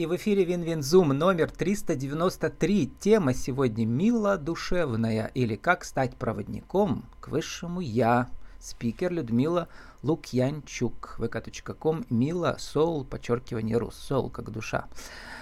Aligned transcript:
И 0.00 0.06
в 0.06 0.16
эфире 0.16 0.44
Win-Win 0.44 0.86
Zoom 0.86 1.10
номер 1.10 1.50
393. 1.50 2.90
Тема 3.00 3.34
сегодня 3.34 3.84
«Мила 3.84 4.38
душевная» 4.38 5.30
или 5.34 5.56
«Как 5.56 5.84
стать 5.84 6.16
проводником 6.16 7.04
к 7.20 7.28
высшему 7.28 7.80
Я». 7.80 8.30
Спикер 8.58 9.12
Людмила 9.12 9.68
Лукьянчук. 10.02 11.16
vk.com 11.18 12.06
Mila 12.08 12.56
Soul, 12.58 13.04
подчеркивание 13.04 13.76
Рус. 13.76 13.94
Soul 13.94 14.30
как 14.30 14.50
душа. 14.50 14.86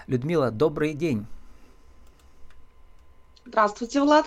Людмила, 0.09 0.51
добрый 0.51 0.93
день. 0.93 1.25
Здравствуйте, 3.47 4.01
Влад. 4.01 4.27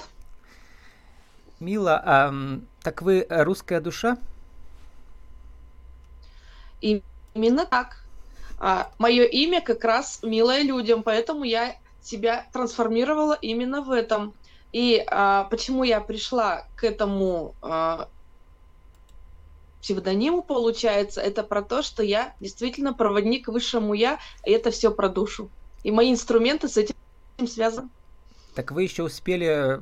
Мила, 1.59 2.01
а, 2.05 2.33
так 2.83 3.01
вы 3.01 3.27
русская 3.29 3.81
душа? 3.81 4.17
Именно 6.79 7.65
так 7.65 8.05
а, 8.63 8.91
мое 8.99 9.23
имя 9.23 9.59
как 9.59 9.83
раз 9.83 10.19
милое 10.21 10.61
людям, 10.61 11.01
поэтому 11.01 11.43
я 11.43 11.77
себя 11.99 12.45
трансформировала 12.53 13.33
именно 13.33 13.81
в 13.81 13.89
этом. 13.89 14.35
И 14.71 15.03
а, 15.07 15.45
почему 15.45 15.83
я 15.83 15.99
пришла 15.99 16.67
к 16.75 16.83
этому 16.83 17.55
а, 17.63 18.07
псевдониму, 19.81 20.43
получается, 20.43 21.21
это 21.21 21.41
про 21.41 21.63
то, 21.63 21.81
что 21.81 22.03
я 22.03 22.35
действительно 22.39 22.93
проводник 22.93 23.47
высшему 23.47 23.95
я, 23.95 24.19
и 24.45 24.51
это 24.51 24.69
все 24.69 24.91
про 24.91 25.09
душу. 25.09 25.49
И 25.83 25.89
мои 25.89 26.11
инструменты 26.11 26.67
с 26.67 26.77
этим 26.77 26.95
связаны. 27.47 27.89
Так 28.53 28.71
вы 28.71 28.83
еще 28.83 29.01
успели, 29.01 29.79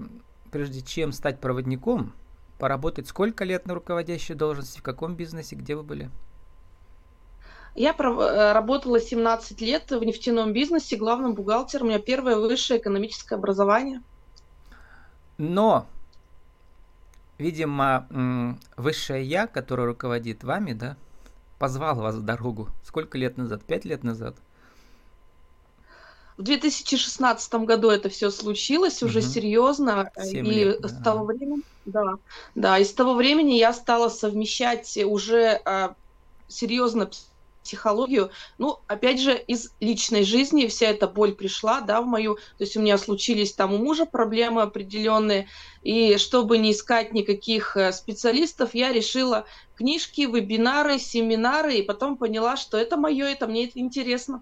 прежде 0.51 0.81
чем 0.81 1.11
стать 1.11 1.41
проводником, 1.41 2.13
поработать 2.57 3.09
сколько 3.09 3.43
лет 3.43 3.65
на 3.65 3.73
руководящей 3.73 4.35
должности, 4.35 4.79
в 4.79 4.83
каком 4.83 5.15
бизнесе, 5.15 5.57
где 5.57 5.75
вы 5.75 5.83
были? 5.83 6.09
Я 7.79 7.95
э, 7.97 8.51
работала 8.51 8.99
17 8.99 9.61
лет 9.61 9.89
в 9.89 10.03
нефтяном 10.03 10.51
бизнесе, 10.51 10.97
главным 10.97 11.33
бухгалтером. 11.33 11.87
У 11.87 11.89
меня 11.91 11.99
первое 11.99 12.35
высшее 12.35 12.77
экономическое 12.77 13.35
образование. 13.35 14.03
Но, 15.37 15.87
видимо, 17.37 18.57
высшее 18.75 19.23
я, 19.23 19.47
которое 19.47 19.85
руководит 19.87 20.43
вами, 20.43 20.73
да, 20.73 20.97
позвал 21.57 21.95
вас 21.95 22.15
в 22.15 22.21
дорогу. 22.21 22.67
Сколько 22.83 23.17
лет 23.17 23.37
назад? 23.37 23.63
Пять 23.63 23.85
лет 23.85 24.03
назад? 24.03 24.35
В 26.35 26.43
2016 26.43 27.53
году 27.63 27.91
это 27.91 28.09
все 28.09 28.29
случилось 28.29 29.01
уже 29.03 29.19
угу. 29.19 29.27
серьезно. 29.27 30.11
и 30.21 30.41
лет, 30.41 30.83
с 30.83 31.01
того 31.01 31.23
времени, 31.23 31.63
да, 31.85 32.15
да, 32.55 32.77
и 32.77 32.83
с 32.83 32.91
того 32.91 33.13
времени 33.13 33.53
я 33.53 33.71
стала 33.71 34.09
совмещать 34.09 34.97
уже 34.97 35.61
а, 35.63 35.95
серьезно 36.49 37.09
психологию. 37.63 38.31
Ну, 38.57 38.79
опять 38.87 39.19
же, 39.19 39.37
из 39.37 39.73
личной 39.79 40.23
жизни 40.23 40.67
вся 40.67 40.87
эта 40.87 41.07
боль 41.07 41.33
пришла, 41.33 41.81
да, 41.81 42.01
в 42.01 42.05
мою. 42.05 42.35
То 42.35 42.63
есть 42.63 42.77
у 42.77 42.81
меня 42.81 42.97
случились 42.97 43.53
там 43.53 43.73
у 43.73 43.77
мужа 43.77 44.05
проблемы 44.05 44.61
определенные. 44.61 45.47
И 45.83 46.17
чтобы 46.17 46.57
не 46.57 46.71
искать 46.71 47.13
никаких 47.13 47.77
э, 47.77 47.91
специалистов, 47.91 48.73
я 48.73 48.91
решила 48.91 49.45
книжки, 49.75 50.21
вебинары, 50.21 50.99
семинары, 50.99 51.75
и 51.75 51.83
потом 51.83 52.17
поняла, 52.17 52.57
что 52.57 52.77
это 52.77 52.97
мое, 52.97 53.27
это 53.27 53.47
мне 53.47 53.65
это 53.65 53.79
интересно. 53.79 54.41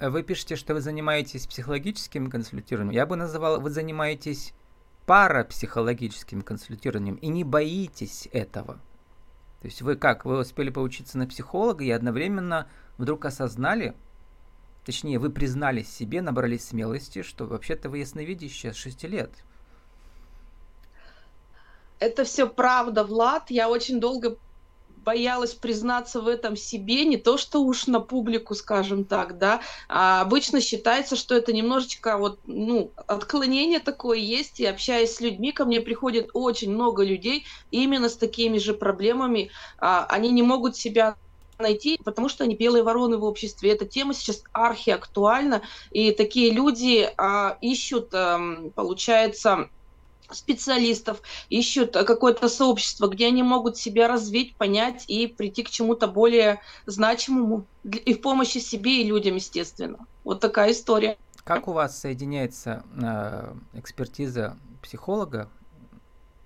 Вы 0.00 0.22
пишете, 0.22 0.56
что 0.56 0.72
вы 0.72 0.80
занимаетесь 0.80 1.46
психологическим 1.46 2.30
консультированием. 2.30 2.94
Я 2.94 3.04
бы 3.04 3.16
называл, 3.16 3.60
вы 3.60 3.68
занимаетесь 3.68 4.54
парапсихологическим 5.04 6.40
консультированием 6.40 7.16
и 7.16 7.28
не 7.28 7.44
боитесь 7.44 8.28
этого. 8.32 8.80
То 9.60 9.66
есть 9.66 9.82
вы 9.82 9.96
как, 9.96 10.24
вы 10.24 10.38
успели 10.38 10.70
поучиться 10.70 11.18
на 11.18 11.26
психолога 11.26 11.84
и 11.84 11.90
одновременно 11.90 12.68
вдруг 12.96 13.26
осознали, 13.26 13.94
точнее, 14.86 15.18
вы 15.18 15.30
признались 15.30 15.92
себе, 15.92 16.22
набрались 16.22 16.68
смелости, 16.68 17.22
что 17.22 17.46
вообще-то 17.46 17.90
вы 17.90 17.98
ясновидящая 17.98 18.72
с 18.72 18.76
6 18.76 19.04
лет. 19.04 19.30
Это 21.98 22.24
все 22.24 22.48
правда, 22.48 23.04
Влад. 23.04 23.50
Я 23.50 23.68
очень 23.68 24.00
долго 24.00 24.38
боялась 25.04 25.54
признаться 25.54 26.20
в 26.20 26.28
этом 26.28 26.56
себе, 26.56 27.04
не 27.04 27.16
то 27.16 27.36
что 27.36 27.62
уж 27.62 27.86
на 27.86 28.00
публику, 28.00 28.54
скажем 28.54 29.04
так, 29.04 29.38
да, 29.38 29.60
а 29.88 30.20
обычно 30.20 30.60
считается, 30.60 31.16
что 31.16 31.34
это 31.34 31.52
немножечко 31.52 32.18
вот, 32.18 32.40
ну, 32.46 32.92
отклонение 33.06 33.80
такое 33.80 34.18
есть, 34.18 34.60
и 34.60 34.66
общаясь 34.66 35.14
с 35.14 35.20
людьми, 35.20 35.52
ко 35.52 35.64
мне 35.64 35.80
приходит 35.80 36.30
очень 36.34 36.72
много 36.72 37.02
людей 37.04 37.46
именно 37.70 38.08
с 38.08 38.16
такими 38.16 38.58
же 38.58 38.74
проблемами, 38.74 39.50
а, 39.78 40.06
они 40.06 40.30
не 40.30 40.42
могут 40.42 40.76
себя 40.76 41.16
найти, 41.58 41.98
потому 42.04 42.28
что 42.28 42.44
они 42.44 42.56
белые 42.56 42.82
вороны 42.82 43.18
в 43.18 43.24
обществе. 43.24 43.72
Эта 43.72 43.86
тема 43.86 44.14
сейчас 44.14 44.42
архиактуальна, 44.52 45.62
и 45.90 46.12
такие 46.12 46.50
люди 46.50 47.08
а, 47.16 47.58
ищут, 47.60 48.14
а, 48.14 48.40
получается, 48.74 49.68
специалистов, 50.32 51.22
ищут 51.48 51.92
какое-то 51.92 52.48
сообщество, 52.48 53.08
где 53.08 53.26
они 53.26 53.42
могут 53.42 53.76
себя 53.76 54.08
развить, 54.08 54.56
понять 54.56 55.04
и 55.08 55.26
прийти 55.26 55.62
к 55.62 55.70
чему-то 55.70 56.08
более 56.08 56.60
значимому 56.86 57.66
и 57.84 58.14
в 58.14 58.20
помощи 58.20 58.58
себе 58.58 59.02
и 59.02 59.04
людям, 59.04 59.36
естественно. 59.36 60.06
Вот 60.24 60.40
такая 60.40 60.72
история. 60.72 61.16
Как 61.44 61.68
у 61.68 61.72
вас 61.72 61.98
соединяется 61.98 62.84
э, 63.00 63.54
экспертиза 63.78 64.58
психолога? 64.82 65.48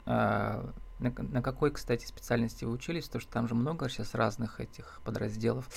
Э, 0.07 0.65
на, 1.01 1.11
на 1.11 1.43
какой, 1.43 1.71
кстати, 1.73 2.07
специальности 2.07 2.65
вы 2.65 2.73
учились? 2.73 3.07
Потому 3.07 3.21
что 3.21 3.33
там 3.33 3.49
же 3.49 3.55
много 3.55 3.89
сейчас 3.89 4.15
разных 4.15 4.61
этих 4.61 5.01
подразделов. 5.05 5.69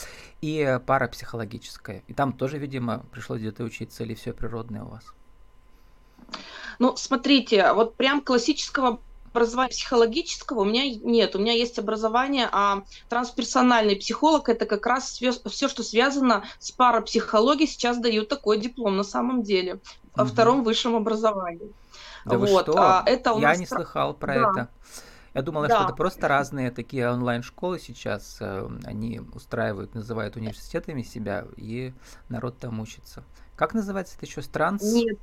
И 0.42 0.80
парапсихологическая. 0.86 2.04
И 2.08 2.14
там 2.14 2.34
тоже, 2.34 2.58
видимо, 2.58 3.06
пришлось 3.12 3.40
где-то 3.40 3.64
учиться 3.64 4.04
или 4.04 4.14
все 4.14 4.34
природное 4.34 4.84
у 4.84 4.90
вас? 4.90 5.04
Ну, 6.80 6.96
смотрите, 6.96 7.74
вот 7.74 7.96
прям 7.96 8.22
классического 8.22 9.00
образования 9.32 9.70
психологического 9.70 10.62
у 10.62 10.66
меня 10.66 10.84
нет. 10.90 11.36
У 11.36 11.40
меня 11.40 11.54
есть 11.54 11.78
образование, 11.80 12.50
а 12.52 12.84
трансперсональный 13.10 13.96
психолог 13.96 14.50
это 14.50 14.66
как 14.66 14.86
раз 14.86 15.12
все, 15.12 15.68
что 15.68 15.84
связано 15.84 16.44
с 16.60 16.72
парапсихологией. 16.72 17.68
Сейчас 17.68 17.98
дают 17.98 18.30
такой 18.30 18.60
диплом 18.60 18.98
на 18.98 19.04
самом 19.04 19.44
деле 19.44 19.80
во 20.16 20.24
угу. 20.24 20.32
втором 20.32 20.64
высшем 20.64 20.96
образовании. 20.96 21.72
Да 22.26 22.38
вот. 22.38 22.50
вы 22.50 22.62
что? 22.62 22.78
А, 22.78 23.04
это 23.06 23.32
Я 23.38 23.50
нас... 23.50 23.60
не 23.60 23.66
слыхал 23.66 24.14
про 24.14 24.34
да. 24.34 24.40
это. 24.40 24.70
Я 25.34 25.44
думала, 25.44 25.68
да. 25.68 25.76
что 25.76 25.84
это 25.86 25.94
просто 25.94 26.28
разные 26.28 26.72
такие 26.72 27.08
онлайн-школы 27.10 27.80
сейчас. 27.80 28.38
Э, 28.40 28.68
они 28.86 29.22
устраивают, 29.34 29.94
называют 29.94 30.36
университетами 30.36 31.04
себя, 31.04 31.46
и 31.58 31.94
народ 32.28 32.58
там 32.58 32.80
учится. 32.80 33.24
Как 33.56 33.76
называется 33.76 34.16
это 34.18 34.26
еще? 34.26 34.42
Странс? 34.42 34.82
Нет, 34.82 35.20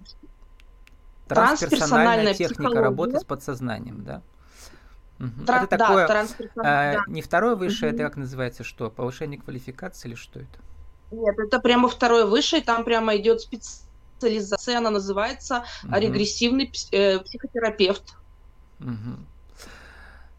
Трансперсональная 1.28 2.34
техника 2.34 2.80
работы 2.80 3.20
с 3.20 3.24
подсознанием, 3.24 4.04
да? 4.04 4.22
Угу. 5.20 5.46
Тра- 5.46 5.62
это 5.64 5.78
такое, 5.78 6.08
да, 6.08 6.92
э, 6.92 6.96
да. 6.96 7.04
не 7.06 7.22
второе 7.22 7.54
высшее, 7.54 7.92
угу. 7.92 7.96
это 7.96 8.04
как 8.04 8.16
называется, 8.16 8.64
что? 8.64 8.90
Повышение 8.90 9.40
квалификации 9.40 10.08
или 10.08 10.16
что 10.16 10.40
это? 10.40 10.58
Нет, 11.12 11.38
это 11.38 11.60
прямо 11.60 11.88
второе 11.88 12.26
высшее, 12.26 12.62
там 12.62 12.84
прямо 12.84 13.16
идет 13.16 13.40
специализация, 13.40 14.78
она 14.78 14.90
называется 14.90 15.64
угу. 15.84 15.94
регрессивный 15.96 16.72
э, 16.90 17.20
психотерапевт. 17.20 18.16
Угу. 18.80 19.18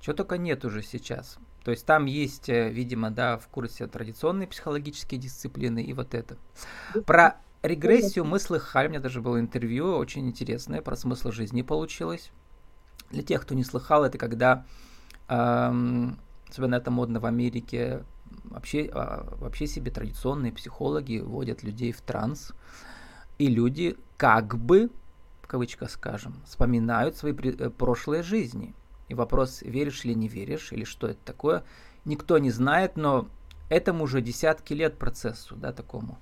Чего 0.02 0.14
только 0.14 0.38
нет 0.38 0.66
уже 0.66 0.84
сейчас. 0.84 1.38
То 1.64 1.72
есть 1.72 1.86
там 1.86 2.06
есть, 2.06 2.50
э, 2.50 2.70
видимо, 2.70 3.10
да, 3.10 3.38
в 3.38 3.48
курсе 3.48 3.88
традиционные 3.88 4.48
психологические 4.48 5.20
дисциплины 5.20 5.82
и 5.82 5.94
вот 5.94 6.14
это. 6.14 6.38
Про 7.08 7.38
Регрессию 7.66 8.26
мы 8.26 8.40
слыхали, 8.40 8.88
у 8.88 8.90
меня 8.92 9.00
даже 9.00 9.22
было 9.22 9.40
интервью 9.40 9.98
очень 9.98 10.28
интересное 10.28 10.84
про 10.84 10.96
смысл 10.96 11.32
жизни 11.32 11.64
получилось. 11.64 12.32
Для 13.10 13.24
тех, 13.24 13.42
кто 13.42 13.56
не 13.56 13.64
слыхал, 13.64 14.04
это 14.04 14.20
когда, 14.20 14.66
эм, 15.30 16.20
особенно 16.48 16.76
это 16.76 16.92
модно 16.92 17.20
в 17.20 17.26
Америке, 17.26 18.04
вообще, 18.44 18.86
э, 18.86 19.24
вообще 19.40 19.66
себе 19.66 19.90
традиционные 19.90 20.52
психологи 20.52 21.18
вводят 21.18 21.64
людей 21.64 21.92
в 21.92 22.02
транс, 22.02 22.52
и 23.40 23.48
люди 23.48 23.98
как 24.18 24.58
бы, 24.58 24.92
в 25.42 25.48
кавычках 25.48 25.90
скажем, 25.90 26.36
вспоминают 26.46 27.18
свои 27.18 27.34
э, 27.34 27.72
прошлые 27.72 28.22
жизни. 28.22 28.76
И 29.08 29.16
вопрос, 29.16 29.64
веришь 29.64 30.06
или 30.06 30.14
не 30.14 30.28
веришь, 30.28 30.72
или 30.72 30.84
что 30.84 31.08
это 31.08 31.20
такое, 31.26 31.64
никто 32.06 32.38
не 32.38 32.52
знает, 32.52 32.96
но 32.96 33.28
этому 33.70 34.04
уже 34.04 34.22
десятки 34.22 34.74
лет 34.74 35.00
процессу, 35.00 35.56
да, 35.56 35.74
такому 35.74 36.20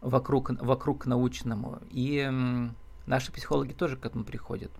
вокруг, 0.00 0.50
вокруг 0.62 1.06
научному. 1.06 1.80
И 1.90 2.28
наши 3.06 3.32
психологи 3.32 3.72
тоже 3.72 3.96
к 3.96 4.06
этому 4.06 4.24
приходят. 4.24 4.70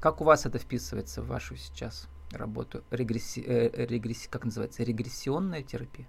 Как 0.00 0.20
у 0.20 0.24
вас 0.24 0.46
это 0.46 0.58
вписывается 0.58 1.22
в 1.22 1.28
вашу 1.28 1.56
сейчас 1.56 2.08
работу? 2.30 2.82
Регресси, 2.90 3.42
э, 3.46 3.86
регресси, 3.86 4.28
как 4.28 4.44
называется? 4.44 4.82
Регрессионная 4.82 5.62
терапия? 5.62 6.06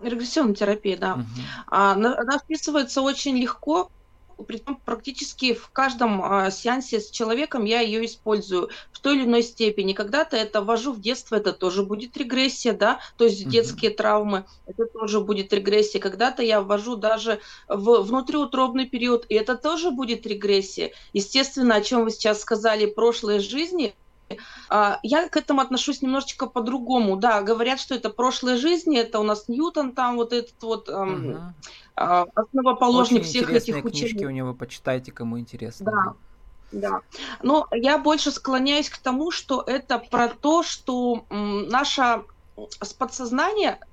Регрессионная 0.00 0.54
терапия, 0.54 0.96
да. 0.96 1.14
Угу. 1.14 1.24
А, 1.68 1.92
она, 1.92 2.16
она 2.18 2.38
вписывается 2.38 3.02
очень 3.02 3.36
легко, 3.36 3.90
причем 4.46 4.76
практически 4.84 5.54
в 5.54 5.70
каждом 5.70 6.22
э, 6.24 6.50
сеансе 6.50 7.00
с 7.00 7.10
человеком 7.10 7.64
я 7.64 7.80
ее 7.80 8.04
использую 8.04 8.70
в 8.92 9.00
той 9.00 9.16
или 9.16 9.24
иной 9.24 9.42
степени. 9.42 9.92
Когда-то 9.92 10.36
это 10.36 10.62
ввожу 10.62 10.92
в 10.92 11.00
детство, 11.00 11.36
это 11.36 11.52
тоже 11.52 11.82
будет 11.82 12.16
регрессия, 12.16 12.72
да, 12.72 13.00
то 13.16 13.24
есть 13.24 13.48
детские 13.48 13.90
травмы, 13.90 14.44
это 14.66 14.86
тоже 14.86 15.20
будет 15.20 15.52
регрессия. 15.52 16.00
Когда-то 16.00 16.42
я 16.42 16.60
ввожу 16.60 16.96
даже 16.96 17.40
в 17.68 18.02
внутриутробный 18.02 18.86
период, 18.86 19.26
и 19.28 19.34
это 19.34 19.56
тоже 19.56 19.90
будет 19.90 20.26
регрессия. 20.26 20.92
Естественно, 21.12 21.76
о 21.76 21.80
чем 21.80 22.04
вы 22.04 22.10
сейчас 22.10 22.40
сказали, 22.40 22.86
прошлой 22.86 23.40
жизни, 23.40 23.94
я 25.02 25.28
к 25.28 25.36
этому 25.36 25.60
отношусь 25.60 26.02
немножечко 26.02 26.46
по-другому. 26.46 27.16
Да, 27.16 27.42
говорят, 27.42 27.80
что 27.80 27.94
это 27.94 28.10
прошлой 28.10 28.56
жизни, 28.56 28.98
это 28.98 29.20
у 29.20 29.22
нас 29.22 29.48
Ньютон 29.48 29.92
там 29.92 30.16
вот 30.16 30.32
этот 30.32 30.62
вот 30.62 30.88
угу. 30.88 31.38
основоположник 31.94 33.22
Очень 33.22 33.30
всех 33.30 33.50
этих 33.50 33.84
учений. 33.84 34.10
книжки 34.10 34.24
у 34.24 34.30
него, 34.30 34.54
почитайте, 34.54 35.12
кому 35.12 35.38
интересно. 35.38 35.92
Да. 35.92 36.14
Да. 36.72 37.00
Но 37.42 37.68
я 37.70 37.98
больше 37.98 38.30
склоняюсь 38.30 38.88
к 38.88 38.96
тому, 38.96 39.30
что 39.30 39.62
это 39.66 39.98
про 39.98 40.28
то, 40.28 40.62
что 40.62 41.26
наше 41.28 42.22
подсознание 42.98 43.78
Э, 43.82 43.91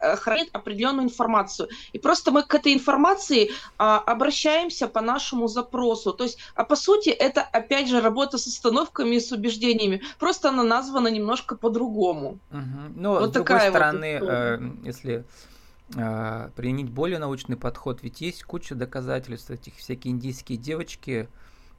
хранит 0.00 0.48
определенную 0.52 1.06
информацию. 1.06 1.68
И 1.92 1.98
просто 1.98 2.30
мы 2.30 2.42
к 2.42 2.54
этой 2.54 2.72
информации 2.72 3.50
а, 3.78 3.98
обращаемся 3.98 4.88
по 4.88 5.00
нашему 5.00 5.48
запросу. 5.48 6.12
То 6.12 6.24
есть, 6.24 6.38
а 6.54 6.64
по 6.64 6.76
сути, 6.76 7.10
это 7.10 7.42
опять 7.42 7.88
же 7.88 8.00
работа 8.00 8.38
с 8.38 8.46
установками 8.46 9.16
и 9.16 9.20
с 9.20 9.32
убеждениями. 9.32 10.02
Просто 10.18 10.48
она 10.48 10.62
названа 10.62 11.08
немножко 11.08 11.56
по-другому. 11.56 12.38
Угу. 12.50 12.94
Ну, 12.96 13.10
вот 13.10 13.30
с 13.30 13.32
другой 13.32 13.60
стороны, 13.60 14.18
вот 14.20 14.28
э, 14.30 14.70
если 14.84 15.24
э, 15.96 16.50
применить 16.56 16.90
более 16.90 17.18
научный 17.18 17.56
подход, 17.56 18.02
ведь 18.02 18.20
есть 18.20 18.44
куча 18.44 18.74
доказательств, 18.74 19.50
этих 19.50 19.76
всякие 19.76 20.12
индийские 20.12 20.58
девочки, 20.58 21.28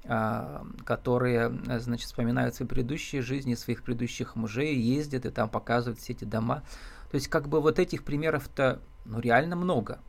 э, 0.03 0.63
которые, 0.85 1.59
значит, 1.79 2.07
вспоминают 2.07 2.55
свои 2.55 2.67
предыдущие 2.67 3.21
жизни, 3.21 3.55
своих 3.55 3.83
предыдущих 3.83 4.35
мужей, 4.35 4.75
ездят 4.75 5.25
и 5.25 5.29
там 5.29 5.49
показывают 5.49 5.99
все 5.99 6.13
эти 6.13 6.25
дома. 6.25 6.63
То 7.11 7.15
есть 7.15 7.27
как 7.27 7.49
бы 7.49 7.61
вот 7.61 7.77
этих 7.77 8.03
примеров-то 8.03 8.81
ну, 9.05 9.19
реально 9.19 9.55
много. 9.55 9.99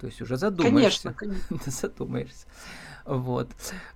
То 0.00 0.06
есть 0.06 0.20
уже 0.20 0.36
задумаешься. 0.36 1.12
Конечно, 1.12 1.48
конечно. 1.48 1.58
задумаешься. 1.70 2.46
Вот. 3.04 3.48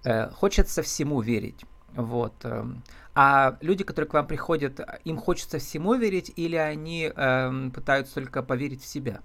Э, 0.05 0.31
хочется 0.31 0.83
всему 0.83 1.21
верить. 1.21 1.65
Вот. 1.95 2.33
Эм. 2.45 2.83
А 3.15 3.59
люди, 3.61 3.85
которые 3.85 4.09
к 4.09 4.15
вам 4.15 4.27
приходят, 4.27 4.81
им 5.05 5.19
хочется 5.19 5.59
всему 5.59 5.95
верить 5.95 6.33
или 6.37 6.57
они 6.57 7.13
э, 7.15 7.71
пытаются 7.75 8.15
только 8.15 8.43
поверить 8.43 8.83
в 8.83 8.87
себя? 8.87 9.21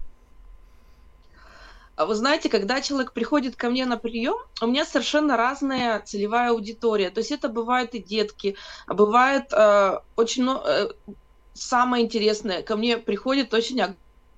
А 1.95 2.05
вы 2.05 2.13
знаете, 2.13 2.49
когда 2.49 2.81
человек 2.81 3.13
приходит 3.13 3.55
ко 3.55 3.69
мне 3.69 3.85
на 3.85 3.97
прием, 3.97 4.37
у 4.61 4.67
меня 4.67 4.85
совершенно 4.85 5.35
разная 5.35 5.99
целевая 6.01 6.51
аудитория. 6.51 7.09
То 7.09 7.19
есть 7.19 7.31
это 7.31 7.49
бывают 7.49 7.95
и 7.95 7.99
детки, 7.99 8.55
а 8.85 8.93
бывает 8.93 9.51
э, 9.51 9.99
очень 10.15 10.43
много 10.43 10.61
э, 10.65 10.89
самое 11.57 12.05
интересное, 12.05 12.61
ко 12.61 12.75
мне 12.75 12.97
приходит 12.97 13.53
очень 13.53 13.81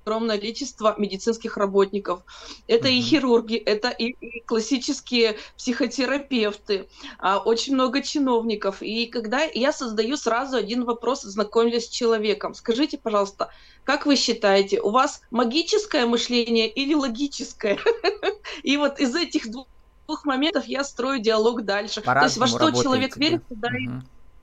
огромное 0.10 0.39
количество 0.39 0.95
медицинских 0.98 1.57
работников. 1.57 2.21
Это 2.68 2.88
mm-hmm. 2.88 2.94
и 2.94 3.01
хирурги, 3.01 3.56
это 3.57 3.89
и, 3.89 4.16
и 4.19 4.42
классические 4.42 5.38
психотерапевты, 5.57 6.88
а, 7.19 7.38
очень 7.38 7.75
много 7.75 8.01
чиновников. 8.01 8.81
И 8.81 9.06
когда 9.06 9.42
я 9.44 9.71
создаю 9.71 10.18
сразу 10.18 10.57
один 10.57 10.86
вопрос, 10.86 11.21
знакомлюсь 11.21 11.86
с 11.86 11.89
человеком, 11.89 12.56
скажите, 12.56 12.98
пожалуйста, 12.98 13.51
как 13.83 14.06
вы 14.06 14.16
считаете, 14.16 14.81
у 14.81 14.89
вас 14.89 15.21
магическое 15.31 16.06
мышление 16.06 16.68
или 16.68 16.94
логическое? 16.94 17.77
И 18.63 18.77
вот 18.77 19.00
из 19.00 19.16
этих 19.16 19.50
двух 19.51 20.25
моментов 20.25 20.66
я 20.66 20.83
строю 20.83 21.19
диалог 21.19 21.66
дальше. 21.66 22.01
То 22.01 22.24
есть 22.24 22.38
во 22.38 22.48
что 22.48 22.71
человек 22.71 23.16
верит, 23.18 23.44
да, 23.50 23.69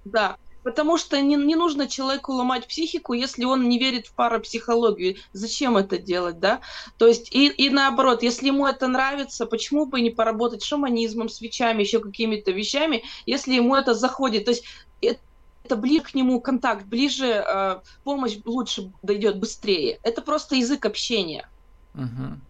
да. 0.05 0.37
Потому 0.67 0.99
что 0.99 1.21
не, 1.21 1.37
не 1.37 1.55
нужно 1.55 1.87
человеку 1.87 2.33
ломать 2.33 2.67
психику, 2.67 3.13
если 3.13 3.45
он 3.45 3.69
не 3.69 3.79
верит 3.79 4.09
в 4.09 4.15
парапсихологию. 4.15 5.15
Зачем 5.33 5.77
это 5.77 5.97
делать, 5.97 6.41
да? 6.41 6.61
То 6.99 7.07
есть 7.07 7.33
и, 7.33 7.47
и 7.47 7.71
наоборот, 7.71 8.25
если 8.25 8.49
ему 8.49 8.67
это 8.67 8.89
нравится, 8.89 9.47
почему 9.47 9.87
бы 9.87 10.01
не 10.01 10.11
поработать 10.11 10.65
шаманизмом, 10.65 11.29
свечами, 11.29 11.85
еще 11.85 12.01
какими-то 12.01 12.51
вещами, 12.51 13.05
если 13.27 13.55
ему 13.55 13.77
это 13.77 13.95
заходит. 13.95 14.47
То 14.47 14.51
есть 14.51 14.65
это, 15.01 15.21
это 15.63 15.77
ближе 15.77 16.03
к 16.03 16.15
нему 16.17 16.41
контакт, 16.41 16.85
ближе 16.85 17.29
э, 17.29 17.81
помощь 18.03 18.39
лучше 18.45 18.91
дойдет 19.05 19.39
быстрее. 19.39 20.01
Это 20.03 20.21
просто 20.21 20.57
язык 20.57 20.85
общения. 20.85 21.49
Угу. 21.95 22.41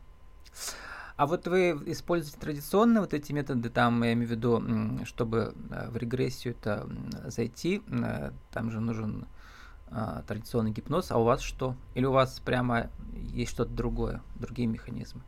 А 1.16 1.26
вот 1.26 1.46
вы 1.48 1.70
используете 1.86 2.38
традиционные 2.38 3.00
вот 3.00 3.14
эти 3.14 3.32
методы, 3.32 3.70
там, 3.70 4.02
я 4.02 4.12
имею 4.12 4.28
в 4.28 4.30
виду, 4.30 4.62
чтобы 5.04 5.54
э, 5.70 5.88
в 5.88 5.96
регрессию 5.96 6.54
это 6.54 6.86
зайти, 7.24 7.82
э, 7.88 8.32
там 8.52 8.70
же 8.70 8.80
нужен 8.80 9.26
а, 9.88 10.22
традиционный 10.26 10.72
гипноз, 10.72 11.10
а 11.10 11.18
у 11.18 11.24
вас 11.24 11.40
что? 11.40 11.76
Или 11.94 12.06
у 12.06 12.12
вас 12.12 12.40
прямо 12.40 12.90
есть 13.14 13.52
что-то 13.52 13.70
другое, 13.70 14.20
другие 14.34 14.66
механизмы? 14.66 15.22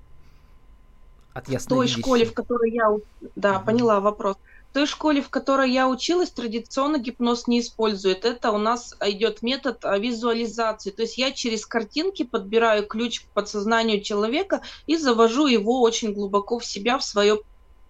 От 1.33 1.49
в 1.49 1.67
той 1.67 1.87
школе, 1.87 2.25
в 2.25 2.35
которой 2.35 2.73
я... 2.73 2.91
Да, 3.37 3.59
угу. 3.59 3.67
поняла 3.67 4.01
вопрос 4.01 4.37
той 4.79 4.87
школе, 4.87 5.21
в 5.21 5.29
которой 5.29 5.73
я 5.73 5.89
училась, 5.89 6.31
традиционно 6.31 6.99
гипноз 6.99 7.49
не 7.49 7.59
использует. 7.59 8.25
Это 8.25 8.53
у 8.53 8.59
нас 8.59 8.95
идет 9.01 9.43
метод 9.43 9.85
а, 9.85 9.99
визуализации. 9.99 10.91
То 10.91 11.03
есть 11.03 11.19
я 11.19 11.33
через 11.33 11.67
картинки 11.67 12.23
подбираю 12.23 12.87
ключ 12.87 13.23
к 13.23 13.25
подсознанию 13.35 14.01
человека 14.01 14.63
и 14.87 14.97
завожу 14.97 15.49
его 15.49 15.81
очень 15.81 16.13
глубоко 16.13 16.61
в 16.61 16.65
себя, 16.65 16.97
в 16.97 17.03
свое 17.03 17.41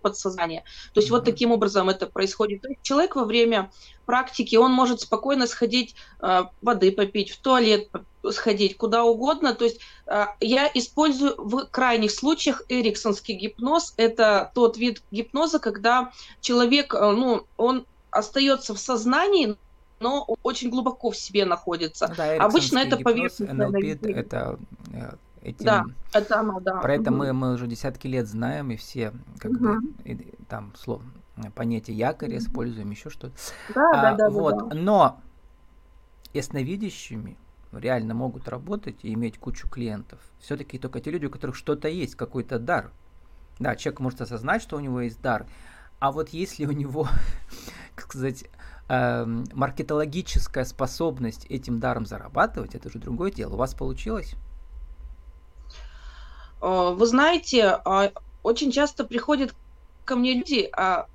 подсознание. 0.01 0.65
То 0.93 1.01
есть 1.01 1.09
mm-hmm. 1.09 1.13
вот 1.13 1.25
таким 1.25 1.53
образом 1.53 1.89
это 1.89 2.07
происходит. 2.07 2.63
То 2.63 2.69
есть 2.69 2.83
человек 2.83 3.17
во 3.17 3.25
время 3.25 3.71
практики, 4.07 4.57
он 4.57 4.73
может 4.73 5.01
спокойно 5.01 5.47
сходить 5.47 5.95
э, 6.21 6.45
воды 6.63 6.93
попить, 6.93 7.31
в 7.31 7.41
туалет 7.41 7.89
сходить, 8.31 8.77
куда 8.77 9.05
угодно. 9.05 9.55
То 9.55 9.65
есть 9.65 9.81
э, 10.07 10.27
я 10.41 10.71
использую 10.75 11.35
в 11.37 11.67
крайних 11.67 12.11
случаях 12.11 12.63
эриксонский 12.69 13.35
гипноз. 13.35 13.95
Это 13.97 14.51
тот 14.55 14.77
вид 14.77 15.03
гипноза, 15.11 15.59
когда 15.59 16.13
человек, 16.41 16.95
э, 16.95 17.11
ну, 17.11 17.47
он 17.57 17.87
остается 18.11 18.75
в 18.75 18.79
сознании, 18.79 19.57
но 20.01 20.27
очень 20.43 20.71
глубоко 20.71 21.11
в 21.11 21.17
себе 21.17 21.45
находится. 21.45 22.13
Да, 22.17 22.35
Обычно 22.37 22.79
это 22.79 22.97
поверхностное. 22.97 23.69
NLP, 23.69 24.15
это 24.15 24.59
э, 24.93 25.13
этим... 25.43 25.65
Да, 25.65 25.85
это 26.13 26.41
оно, 26.41 26.61
да. 26.61 26.81
Про 26.81 26.95
это 26.95 27.11
мы, 27.11 27.33
мы 27.33 27.55
уже 27.55 27.67
десятки 27.67 28.07
лет 28.07 28.27
знаем, 28.27 28.71
и 28.71 28.77
все 28.77 29.13
как 29.39 29.53
угу. 29.53 29.61
бы 29.61 29.81
и, 30.05 30.35
там 30.49 30.73
слово 30.77 31.03
понятие 31.55 31.97
якорь 31.97 32.31
угу. 32.31 32.39
используем, 32.39 32.91
еще 32.91 33.11
что-то. 33.11 33.35
Да, 33.75 33.91
а, 33.91 34.03
да, 34.03 34.15
да. 34.17 34.31
Вот, 34.31 34.69
да. 34.69 34.75
но 34.75 35.21
ясновидящими 36.35 37.37
реально 37.73 38.15
могут 38.15 38.49
работать 38.49 38.97
и 39.03 39.13
иметь 39.15 39.39
кучу 39.39 39.69
клиентов. 39.69 40.21
Все-таки 40.41 40.79
только 40.79 41.01
те 41.01 41.11
люди, 41.11 41.27
у 41.27 41.31
которых 41.31 41.57
что-то 41.57 41.89
есть, 41.89 42.15
какой-то 42.15 42.59
дар. 42.59 42.91
Да, 43.59 43.77
человек 43.77 44.01
может 44.01 44.21
осознать, 44.21 44.63
что 44.63 44.77
у 44.77 44.81
него 44.81 45.01
есть 45.01 45.21
дар, 45.21 45.47
а 45.99 46.13
вот 46.13 46.29
если 46.31 46.65
у 46.65 46.73
него, 46.73 47.09
как 47.95 48.07
сказать, 48.07 48.45
э, 48.89 49.25
маркетологическая 49.53 50.65
способность 50.65 51.45
этим 51.47 51.81
даром 51.81 52.07
зарабатывать, 52.07 52.75
это 52.75 52.89
уже 52.89 52.99
другое 52.99 53.33
дело. 53.33 53.55
У 53.55 53.59
вас 53.59 53.75
получилось? 53.75 54.35
Э, 56.61 56.95
вы 56.95 57.07
знаете, 57.07 57.81
а, 57.85 58.13
очень 58.43 58.73
часто 58.73 59.05
приходят 59.05 59.55
ко 60.05 60.17
мне 60.17 60.35
люди 60.35 60.69
а, 60.73 61.07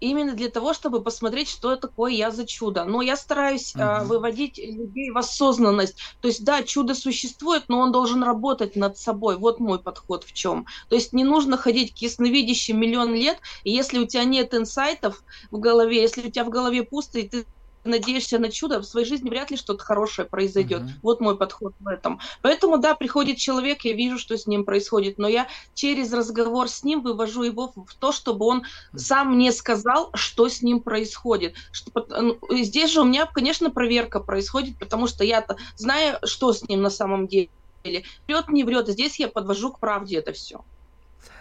именно 0.00 0.34
для 0.34 0.48
того, 0.48 0.74
чтобы 0.74 1.02
посмотреть, 1.02 1.48
что 1.48 1.76
такое 1.76 2.12
я 2.12 2.30
за 2.30 2.46
чудо. 2.46 2.84
Но 2.84 3.02
я 3.02 3.16
стараюсь 3.16 3.74
uh-huh. 3.74 4.04
выводить 4.04 4.58
людей 4.58 5.10
в 5.10 5.18
осознанность. 5.18 5.96
То 6.20 6.28
есть, 6.28 6.44
да, 6.44 6.62
чудо 6.62 6.94
существует, 6.94 7.64
но 7.68 7.80
он 7.80 7.92
должен 7.92 8.22
работать 8.22 8.76
над 8.76 8.96
собой. 8.96 9.36
Вот 9.36 9.58
мой 9.58 9.78
подход 9.78 10.24
в 10.24 10.32
чем. 10.32 10.66
То 10.88 10.94
есть 10.94 11.12
не 11.12 11.24
нужно 11.24 11.56
ходить 11.56 11.94
к 11.94 11.98
ясновидящим 11.98 12.78
миллион 12.78 13.14
лет, 13.14 13.38
и 13.64 13.72
если 13.72 13.98
у 13.98 14.06
тебя 14.06 14.24
нет 14.24 14.54
инсайтов 14.54 15.24
в 15.50 15.58
голове, 15.58 16.00
если 16.00 16.28
у 16.28 16.30
тебя 16.30 16.44
в 16.44 16.50
голове 16.50 16.84
пусто, 16.84 17.18
и 17.18 17.28
ты 17.28 17.46
надеешься 17.88 18.38
на 18.38 18.50
чудо, 18.50 18.80
в 18.80 18.84
своей 18.84 19.06
жизни 19.06 19.28
вряд 19.28 19.50
ли 19.50 19.56
что-то 19.56 19.82
хорошее 19.84 20.28
произойдет. 20.28 20.82
Uh-huh. 20.82 20.90
Вот 21.02 21.20
мой 21.20 21.36
подход 21.36 21.74
в 21.80 21.88
этом. 21.88 22.20
Поэтому, 22.42 22.78
да, 22.78 22.94
приходит 22.94 23.38
человек, 23.38 23.82
я 23.82 23.92
вижу, 23.94 24.18
что 24.18 24.36
с 24.36 24.46
ним 24.46 24.64
происходит, 24.64 25.18
но 25.18 25.28
я 25.28 25.48
через 25.74 26.12
разговор 26.12 26.68
с 26.68 26.84
ним 26.84 27.02
вывожу 27.02 27.42
его 27.42 27.72
в 27.74 27.94
то, 27.94 28.12
чтобы 28.12 28.46
он 28.46 28.62
сам 28.94 29.34
мне 29.34 29.52
сказал, 29.52 30.10
что 30.14 30.48
с 30.48 30.62
ним 30.62 30.80
происходит. 30.80 31.54
Что, 31.72 32.06
ну, 32.08 32.38
здесь 32.50 32.92
же 32.92 33.00
у 33.00 33.04
меня, 33.04 33.26
конечно, 33.26 33.70
проверка 33.70 34.20
происходит, 34.20 34.78
потому 34.78 35.06
что 35.06 35.24
я-то 35.24 35.56
знаю, 35.76 36.18
что 36.24 36.52
с 36.52 36.68
ним 36.68 36.82
на 36.82 36.90
самом 36.90 37.26
деле. 37.26 37.50
Врет, 38.26 38.48
не 38.48 38.64
врет. 38.64 38.88
Здесь 38.88 39.18
я 39.18 39.28
подвожу 39.28 39.72
к 39.72 39.78
правде 39.78 40.18
это 40.18 40.32
все. 40.32 40.64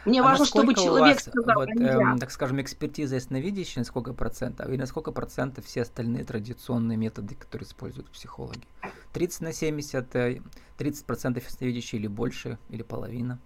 Мне 0.06 0.22
а 0.22 0.24
важно, 0.24 0.46
чтобы 0.46 0.74
человек 0.74 1.16
вас, 1.16 1.26
сказал, 1.26 1.56
вот, 1.56 1.70
эм, 1.70 2.20
так 2.20 2.32
скажем, 2.32 2.62
экспертиза 2.62 3.16
ясновидящая, 3.16 3.82
на 3.82 3.86
сколько 3.86 4.14
процентов, 4.14 4.70
и 4.70 4.78
на 4.78 4.86
сколько 4.86 5.12
процентов 5.12 5.66
все 5.66 5.82
остальные 5.82 6.24
традиционные 6.24 6.98
методы, 6.98 7.36
которые 7.36 7.68
используют 7.68 8.10
психологи? 8.10 8.68
30 9.14 9.42
на 9.42 9.54
70, 9.54 10.42
30 10.78 11.06
процентов 11.06 11.46
ясновидящие 11.46 12.00
или 12.00 12.08
больше, 12.08 12.58
или 12.70 12.84
половина? 12.84 13.40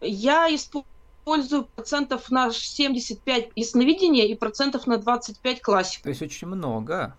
Я 0.00 0.54
использую 0.54 0.86
использую 1.26 1.64
процентов 1.64 2.30
на 2.30 2.52
75 2.52 3.50
ясновидения 3.56 4.26
и 4.26 4.36
процентов 4.36 4.86
на 4.86 4.96
25 4.96 5.60
классику. 5.60 6.04
То 6.04 6.10
есть 6.10 6.22
очень 6.22 6.46
много, 6.46 7.16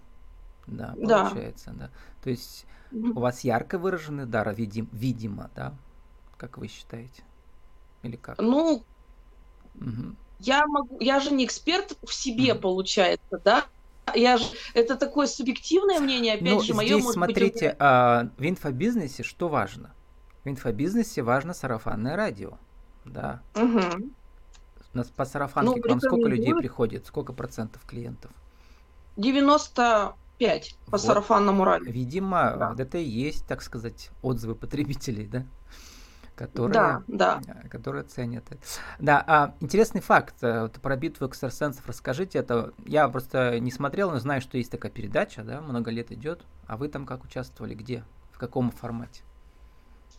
да, 0.66 0.96
получается, 0.96 1.72
да. 1.72 1.88
да. 1.88 1.92
То 2.24 2.30
есть 2.30 2.66
у 2.92 3.20
вас 3.20 3.42
ярко 3.42 3.78
выраженный 3.78 4.26
дар, 4.26 4.54
видим, 4.54 4.88
видимо, 4.94 5.52
да? 5.56 5.74
Как 6.38 6.58
вы 6.58 6.68
считаете? 6.68 7.24
Или 8.04 8.16
как? 8.16 8.40
Ну, 8.40 8.84
угу. 9.76 10.16
я 10.40 10.66
могу, 10.68 10.98
я 11.00 11.20
же 11.20 11.34
не 11.34 11.46
эксперт 11.46 11.98
в 12.04 12.14
себе, 12.14 12.54
угу. 12.54 12.62
получается, 12.62 13.42
да? 13.44 13.66
Я 14.16 14.38
же, 14.38 14.46
это 14.74 14.96
такое 14.96 15.28
субъективное 15.28 16.00
мнение, 16.00 16.36
опять 16.36 16.54
ну, 16.54 16.62
же, 16.62 16.74
мое. 16.74 17.00
Здесь, 17.00 17.12
смотрите, 17.12 17.70
быть... 17.70 17.78
а, 17.80 18.30
в 18.38 18.48
инфобизнесе 18.48 19.24
что 19.24 19.50
важно? 19.50 19.94
В 20.46 20.50
инфобизнесе 20.50 21.24
важно 21.24 21.54
сарафанное 21.54 22.16
радио, 22.16 22.58
да. 23.04 23.42
Угу. 23.56 23.82
У 24.94 24.98
нас 24.98 25.10
по 25.10 25.26
сарафанке 25.26 25.76
ну, 25.76 25.82
к 25.82 25.88
вам 25.88 26.00
сколько 26.00 26.30
людей 26.30 26.56
приходит? 26.56 27.06
Сколько 27.06 27.34
процентов 27.34 27.84
клиентов? 27.86 28.32
90 29.18 30.16
5 30.38 30.78
по 30.86 30.92
вот. 30.92 31.02
сарафанному 31.02 31.64
радио. 31.64 31.92
Видимо, 31.92 32.56
да. 32.58 32.76
это 32.78 32.98
и 32.98 33.04
есть, 33.04 33.46
так 33.48 33.62
сказать, 33.62 34.10
отзывы 34.22 34.56
потребителей, 34.56 35.28
да? 35.28 35.46
Которые, 36.38 36.74
да, 36.74 37.04
да. 37.08 37.42
Э, 37.48 37.68
которые 37.68 38.04
ценят 38.04 38.46
это. 38.48 38.62
Да, 39.00 39.24
а, 39.26 39.56
интересный 39.60 40.02
факт 40.02 40.36
э, 40.42 40.62
вот, 40.62 40.74
про 40.74 40.96
битву 40.96 41.26
экстрасенсов. 41.26 41.88
Расскажите 41.88 42.38
это. 42.38 42.74
Я 42.86 43.10
просто 43.10 43.60
не 43.60 43.72
смотрел, 43.72 44.12
но 44.12 44.20
знаю, 44.20 44.40
что 44.42 44.60
есть 44.60 44.70
такая 44.70 44.92
передача, 44.92 45.42
да, 45.44 45.62
много 45.62 45.90
лет 45.90 46.12
идет. 46.12 46.44
А 46.68 46.78
вы 46.78 46.90
там 46.90 47.08
как 47.08 47.24
участвовали? 47.24 47.74
Где? 47.74 48.04
В 48.32 48.38
каком 48.38 48.70
формате? 48.70 49.24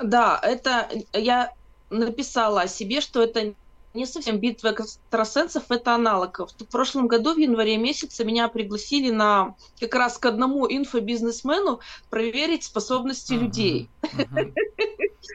Да, 0.00 0.40
это 0.42 0.88
я 1.12 1.52
написала 1.88 2.62
о 2.62 2.66
себе, 2.66 3.00
что 3.00 3.22
это 3.22 3.54
не 3.94 4.06
совсем 4.06 4.38
битва 4.38 4.72
экстрасенсов, 4.72 5.70
это 5.70 5.94
аналог. 5.94 6.38
В 6.38 6.64
прошлом 6.64 7.06
году, 7.08 7.34
в 7.34 7.38
январе 7.38 7.76
месяце, 7.76 8.24
меня 8.24 8.48
пригласили 8.48 9.10
на 9.10 9.54
как 9.80 9.94
раз 9.94 10.18
к 10.18 10.26
одному 10.26 10.66
инфобизнесмену 10.66 11.80
проверить 12.10 12.64
способности 12.64 13.32
uh-huh, 13.32 13.38
людей. 13.38 13.90
Uh-huh. 14.02 14.52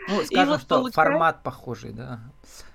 Ну, 0.08 0.24
скажем, 0.26 0.50
вот 0.50 0.62
что 0.62 0.76
получается... 0.76 1.02
формат 1.02 1.44
похожий, 1.44 1.92
да? 1.92 2.20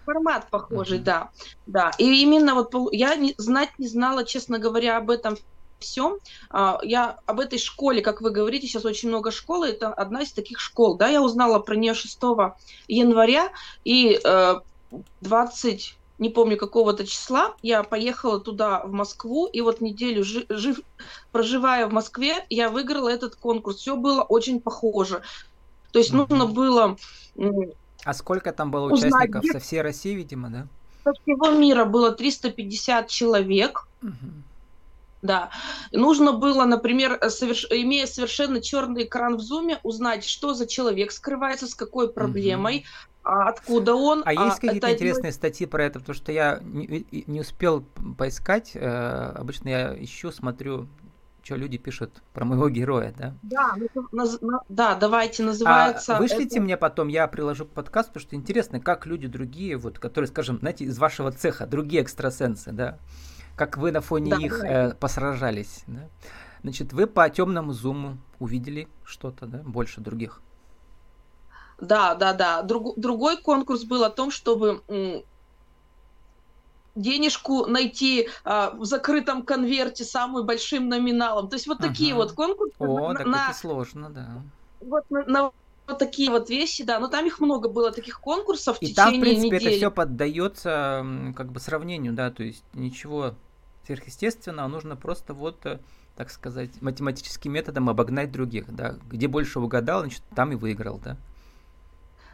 Формат 0.05 0.49
похожий, 0.49 0.99
uh-huh. 0.99 1.03
да. 1.03 1.31
Да. 1.67 1.91
И 1.99 2.23
именно 2.23 2.55
вот 2.55 2.75
я 2.93 3.15
не, 3.17 3.35
знать 3.37 3.71
не 3.79 3.89
знала, 3.89 4.25
честно 4.25 4.59
говоря, 4.59 4.97
об 4.97 5.11
этом 5.11 5.37
всем. 5.79 6.19
А, 6.51 6.79
я 6.83 7.19
об 7.27 7.41
этой 7.41 7.59
школе, 7.59 8.03
как 8.03 8.21
вы 8.21 8.31
говорите, 8.31 8.67
сейчас 8.67 8.85
очень 8.85 9.09
много 9.09 9.31
школ, 9.31 9.65
это 9.65 9.93
одна 9.93 10.23
из 10.23 10.33
таких 10.33 10.61
школ. 10.61 10.97
Да, 10.97 11.09
я 11.09 11.23
узнала 11.23 11.59
про 11.59 11.77
нее 11.77 11.95
6 11.95 12.19
января, 12.89 13.51
и 13.85 14.21
э, 14.23 14.55
20, 15.21 15.97
не 16.19 16.31
помню 16.31 16.57
какого-то 16.57 17.07
числа, 17.07 17.55
я 17.63 17.83
поехала 17.83 18.41
туда, 18.41 18.83
в 18.85 18.93
Москву, 18.93 19.47
и 19.47 19.61
вот 19.61 19.81
неделю 19.81 20.25
жив, 20.25 20.81
проживая 21.33 21.87
в 21.87 21.93
Москве, 21.93 22.45
я 22.51 22.71
выиграла 22.71 23.09
этот 23.09 23.37
конкурс. 23.37 23.77
Все 23.77 23.97
было 23.97 24.23
очень 24.23 24.61
похоже. 24.61 25.23
То 25.93 25.99
есть 25.99 26.13
нужно 26.13 26.47
было... 26.47 26.97
А 28.05 28.15
сколько 28.15 28.53
там 28.53 28.71
было 28.71 28.93
узнать, 28.93 29.13
участников? 29.13 29.45
Со 29.53 29.59
всей 29.59 29.83
России, 29.83 30.15
видимо, 30.15 30.51
да? 30.51 30.67
Со 31.05 31.13
всего 31.13 31.51
мира 31.51 31.85
было 31.85 32.13
350 32.13 33.09
человек. 33.09 33.87
Да. 35.21 35.51
Нужно 35.93 36.33
было, 36.33 36.65
например, 36.65 37.19
соверш... 37.29 37.67
имея 37.71 38.07
совершенно 38.07 38.61
черный 38.61 39.05
экран 39.05 39.37
в 39.37 39.41
зуме, 39.41 39.81
узнать, 39.83 40.25
что 40.25 40.55
за 40.55 40.67
человек 40.67 41.11
скрывается, 41.11 41.67
с 41.67 41.75
какой 41.75 42.13
проблемой, 42.13 42.85
а 43.25 43.49
откуда 43.49 43.95
он. 43.95 44.23
А, 44.25 44.31
а 44.31 44.47
есть 44.47 44.61
какие-то 44.61 44.93
интересные 44.93 45.29
один... 45.29 45.33
статьи 45.33 45.67
про 45.67 45.85
это? 45.85 45.99
Потому 45.99 46.15
что 46.15 46.33
я 46.33 46.61
не, 46.63 47.05
не 47.27 47.41
успел 47.41 47.85
поискать. 48.17 48.71
Э, 48.75 49.33
обычно 49.35 49.69
я 49.69 50.05
ищу, 50.05 50.31
смотрю, 50.31 50.89
что 51.49 51.57
люди 51.57 51.79
пишут 51.79 52.23
про 52.35 52.45
моего 52.45 52.69
героя, 52.69 53.15
да? 53.17 53.35
Да, 53.41 53.75
наз... 54.13 54.39
да, 54.69 54.95
давайте 54.97 55.43
называется. 55.43 56.15
А 56.15 56.21
вышлите 56.21 56.57
это... 56.57 56.61
мне 56.61 56.77
потом, 56.77 57.09
я 57.09 57.27
приложу 57.27 57.65
к 57.65 57.71
подкасту, 57.71 58.13
потому 58.13 58.27
что 58.27 58.37
интересно, 58.37 58.81
как 58.81 59.07
люди 59.07 59.29
другие, 59.29 59.79
вот, 59.79 59.99
которые, 59.99 60.29
скажем, 60.29 60.59
знаете, 60.59 60.85
из 60.85 60.99
вашего 60.99 61.33
цеха, 61.33 61.67
другие 61.67 62.03
экстрасенсы, 62.03 62.71
да, 62.71 62.99
как 63.57 63.79
вы 63.79 63.93
на 63.93 64.03
фоне 64.03 64.33
да, 64.33 64.37
их 64.37 64.63
э, 64.63 64.95
посражались, 65.01 65.85
да? 65.87 66.11
Значит, 66.63 66.93
вы 66.93 67.07
по 67.07 67.31
темному 67.31 67.73
зуму 67.73 68.19
увидели 68.39 68.87
что-то, 69.03 69.47
да, 69.47 69.63
больше 69.65 70.03
других. 70.03 70.43
Да, 71.81 72.15
да, 72.15 72.35
да. 72.35 72.61
Друг, 72.61 72.99
другой 72.99 73.39
конкурс 73.41 73.85
был 73.85 74.05
о 74.05 74.11
том, 74.11 74.31
чтобы 74.31 74.83
денежку 77.01 77.67
найти 77.67 78.29
а, 78.45 78.71
в 78.71 78.85
закрытом 78.85 79.43
конверте 79.43 80.05
самым 80.05 80.47
большим 80.47 80.89
номиналом. 80.89 81.49
То 81.49 81.57
есть 81.57 81.67
вот 81.67 81.79
ага. 81.81 81.89
такие 81.89 82.15
вот 82.15 82.33
конкурсы. 82.33 82.75
О, 82.79 83.13
на, 83.13 83.19
так 83.19 83.27
на, 83.27 83.49
это 83.51 83.59
сложно, 83.59 84.11
да. 84.11 84.43
Вот 84.81 85.05
на, 85.11 85.25
на 85.25 85.51
вот 85.87 85.99
такие 85.99 86.31
вот 86.31 86.51
вещи, 86.51 86.85
да. 86.85 86.99
Но 86.99 87.09
там 87.09 87.27
их 87.27 87.41
много 87.41 87.69
было, 87.69 87.91
таких 87.93 88.21
конкурсов 88.21 88.79
в 88.79 88.83
И 88.83 88.89
течение 88.89 89.13
там, 89.13 89.19
в 89.19 89.21
принципе, 89.21 89.57
недели. 89.57 89.69
это 89.69 89.77
все 89.77 89.91
поддается 89.91 91.07
как 91.37 91.53
бы 91.53 91.61
сравнению, 91.61 92.13
да, 92.13 92.31
то 92.31 92.43
есть 92.43 92.65
ничего 92.75 93.35
сверхъестественного, 93.87 94.69
нужно 94.69 94.97
просто 94.97 95.33
вот 95.33 95.65
э, 95.65 95.79
так 96.19 96.31
сказать, 96.31 96.83
математическим 96.83 97.53
методом 97.53 97.89
обогнать 97.89 98.33
других, 98.33 98.75
да. 98.75 98.97
Где 99.09 99.29
больше 99.29 99.61
угадал, 99.61 100.01
значит, 100.01 100.23
там 100.35 100.53
и 100.53 100.57
выиграл, 100.57 100.99
да. 100.99 101.17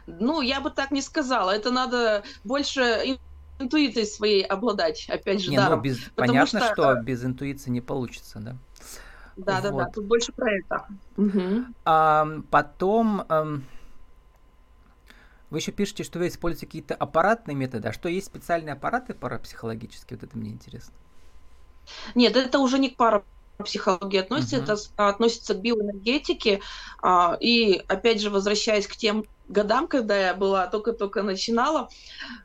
Ну, 0.07 0.41
я 0.41 0.59
бы 0.59 0.71
так 0.71 0.89
не 0.89 1.03
сказала. 1.03 1.51
Это 1.51 1.69
надо 1.69 2.23
больше 2.43 3.19
интуицией 3.59 4.05
своей 4.05 4.43
обладать, 4.43 5.07
опять 5.09 5.41
же, 5.41 5.51
не, 5.51 5.57
даром. 5.57 5.79
Ну, 5.79 5.83
без... 5.83 5.99
Понятно, 6.15 6.59
что... 6.59 6.73
что 6.73 6.95
без 7.01 7.23
интуиции 7.23 7.69
не 7.69 7.81
получится, 7.81 8.39
да? 8.39 8.55
Да, 9.37 9.61
вот. 9.61 9.63
да, 9.63 9.71
да. 9.71 9.91
Тут 9.91 10.05
больше 10.05 10.31
про 10.31 10.51
это. 10.51 10.85
Угу. 11.17 11.65
А, 11.85 12.27
потом 12.49 13.25
а, 13.27 13.59
вы 15.49 15.59
еще 15.59 15.71
пишете, 15.71 16.03
что 16.03 16.19
вы 16.19 16.27
используете 16.27 16.65
какие-то 16.65 16.95
аппаратные 16.95 17.55
методы. 17.55 17.87
А 17.87 17.93
что 17.93 18.09
есть 18.09 18.27
специальные 18.27 18.73
аппараты 18.73 19.13
парапсихологические? 19.13 20.17
Вот 20.17 20.27
это 20.27 20.37
мне 20.37 20.49
интересно. 20.49 20.93
Нет, 22.15 22.35
это 22.35 22.59
уже 22.59 22.79
не 22.79 22.89
к 22.89 22.97
парапсихологии 22.97 24.19
относится, 24.19 24.57
uh-huh. 24.57 24.63
это 24.63 25.07
относится 25.07 25.53
к 25.53 25.61
биоэнергетике. 25.61 26.61
А, 27.01 27.37
и 27.39 27.83
опять 27.87 28.21
же, 28.21 28.29
возвращаясь 28.29 28.87
к 28.87 28.95
тем 28.95 29.25
годам, 29.47 29.87
когда 29.87 30.17
я 30.17 30.33
была 30.33 30.67
только-только 30.67 31.21
начинала, 31.23 31.89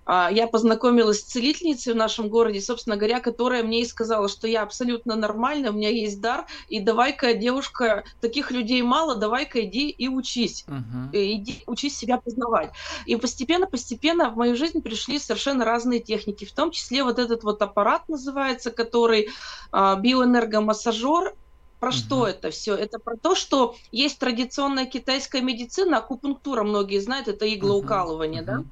а, 0.05 0.31
я 0.31 0.47
познакомилась 0.47 1.21
с 1.21 1.25
целительницей 1.25 1.93
в 1.93 1.97
нашем 1.97 2.29
городе, 2.29 2.61
собственно 2.61 2.97
говоря, 2.97 3.21
которая 3.21 3.63
мне 3.63 3.83
и 3.83 3.87
сказала, 3.87 4.29
что 4.29 4.47
я 4.47 4.63
абсолютно 4.63 5.17
нормальная, 5.17 5.71
у 5.71 5.75
меня 5.75 5.91
есть 5.91 6.21
дар, 6.21 6.47
и 6.69 6.81
давай-ка, 6.81 7.35
девушка, 7.35 8.05
таких 8.21 8.51
людей 8.51 8.83
мало, 8.83 9.17
давай-ка 9.17 9.63
иди 9.63 9.89
и 9.89 10.09
учись, 10.09 10.65
uh-huh. 10.67 11.11
иди 11.13 11.63
учись 11.67 11.97
себя 11.97 12.19
познавать. 12.19 12.71
И 13.07 13.17
постепенно-постепенно 13.17 14.31
в 14.31 14.37
мою 14.37 14.57
жизнь 14.57 14.83
пришли 14.83 15.19
совершенно 15.19 15.65
разные 15.65 16.01
техники, 16.01 16.45
в 16.45 16.53
том 16.53 16.71
числе 16.71 17.05
вот 17.05 17.19
этот 17.19 17.43
вот 17.45 17.63
аппарат 17.63 18.09
называется, 18.09 18.71
который 18.71 19.29
а, 19.73 19.97
биоэнергомассажер, 19.97 21.35
про 21.81 21.89
угу. 21.89 21.97
что 21.97 22.27
это 22.27 22.51
все? 22.51 22.77
Это 22.77 22.99
про 22.99 23.17
то, 23.17 23.35
что 23.35 23.75
есть 23.91 24.19
традиционная 24.19 24.87
китайская 24.87 25.41
медицина, 25.41 25.99
акупунктура, 25.99 26.63
многие 26.63 27.01
знают, 27.01 27.27
это 27.27 27.53
иглоукалывание, 27.53 28.43
угу. 28.43 28.47
да? 28.47 28.65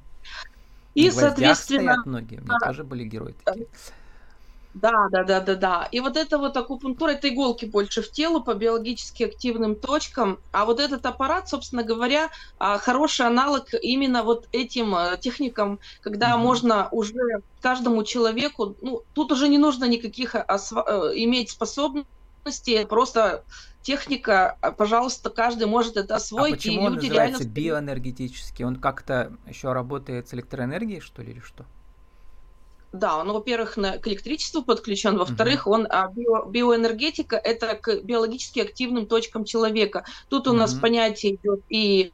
И, 0.95 1.11
соответственно... 1.11 1.93
Стоят 1.93 2.05
многие, 2.05 2.35
у 2.37 2.43
меня 2.43 2.57
да, 2.59 2.67
тоже 2.67 2.83
были 2.83 3.03
герои 3.03 3.35
такие. 3.43 3.67
Да, 4.75 5.07
да, 5.11 5.23
да, 5.23 5.39
да, 5.39 5.55
да. 5.55 5.89
И 5.91 5.99
вот 5.99 6.15
это 6.15 6.37
вот 6.37 6.55
акупунктура, 6.55 7.11
это 7.11 7.27
иголки 7.29 7.65
больше 7.65 8.03
в 8.03 8.11
тело 8.11 8.39
по 8.39 8.53
биологически 8.53 9.23
активным 9.23 9.75
точкам. 9.75 10.39
А 10.51 10.65
вот 10.65 10.79
этот 10.79 11.05
аппарат, 11.05 11.49
собственно 11.49 11.83
говоря, 11.83 12.29
а, 12.59 12.77
хороший 12.77 13.25
аналог 13.25 13.67
именно 13.81 14.23
вот 14.23 14.47
этим 14.51 14.95
э, 14.95 15.17
техникам, 15.19 15.79
когда 16.01 16.35
угу. 16.35 16.43
можно 16.43 16.87
уже 16.91 17.41
каждому 17.61 18.03
человеку, 18.03 18.75
ну, 18.81 19.01
тут 19.13 19.31
уже 19.31 19.47
не 19.47 19.57
нужно 19.57 19.85
никаких 19.85 20.35
осво- 20.35 20.85
э, 20.85 21.17
иметь 21.17 21.49
способностей, 21.49 22.07
просто 22.87 23.43
техника, 23.81 24.57
а, 24.61 24.71
пожалуйста, 24.71 25.29
каждый 25.29 25.67
может 25.67 25.97
это 25.97 26.15
освоить. 26.15 26.53
А 26.53 26.57
почему 26.57 26.81
и 26.81 26.85
он 26.85 26.93
люди 26.95 27.07
называется 27.07 27.43
реально... 27.43 27.53
биоэнергетический? 27.53 28.65
Он 28.65 28.75
как-то 28.75 29.33
еще 29.47 29.71
работает 29.71 30.27
с 30.27 30.33
электроэнергией, 30.33 30.99
что 30.99 31.21
ли, 31.21 31.31
или 31.31 31.39
что? 31.39 31.65
Да, 32.91 33.17
он, 33.17 33.31
во-первых, 33.31 33.75
к 33.75 34.07
электричеству 34.07 34.63
подключен, 34.63 35.17
во-вторых, 35.17 35.67
uh-huh. 35.67 35.71
он 35.71 35.87
а, 35.89 36.07
био, 36.07 36.45
биоэнергетика 36.45 37.35
это 37.35 37.75
к 37.75 38.01
биологически 38.01 38.59
активным 38.59 39.05
точкам 39.05 39.45
человека. 39.45 40.05
Тут 40.27 40.47
у 40.47 40.53
uh-huh. 40.53 40.57
нас 40.57 40.73
понятие 40.73 41.35
идет 41.35 41.61
и 41.69 42.11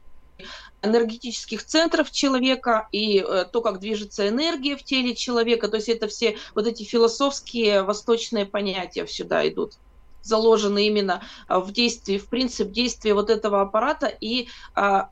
энергетических 0.82 1.64
центров 1.64 2.10
человека 2.10 2.88
и 2.92 3.24
э, 3.26 3.46
то, 3.50 3.62
как 3.62 3.80
движется 3.80 4.28
энергия 4.28 4.76
в 4.76 4.84
теле 4.84 5.14
человека. 5.14 5.68
То 5.68 5.76
есть 5.76 5.88
это 5.88 6.08
все 6.08 6.36
вот 6.54 6.66
эти 6.66 6.82
философские 6.84 7.82
восточные 7.82 8.44
понятия 8.44 9.06
сюда 9.06 9.48
идут 9.48 9.78
заложены 10.26 10.86
именно 10.86 11.22
а, 11.48 11.60
в 11.60 11.72
действии, 11.72 12.18
в 12.18 12.26
принцип 12.26 12.70
действия 12.70 13.14
вот 13.14 13.30
этого 13.30 13.60
аппарата 13.60 14.06
и, 14.06 14.48
а, 14.74 15.10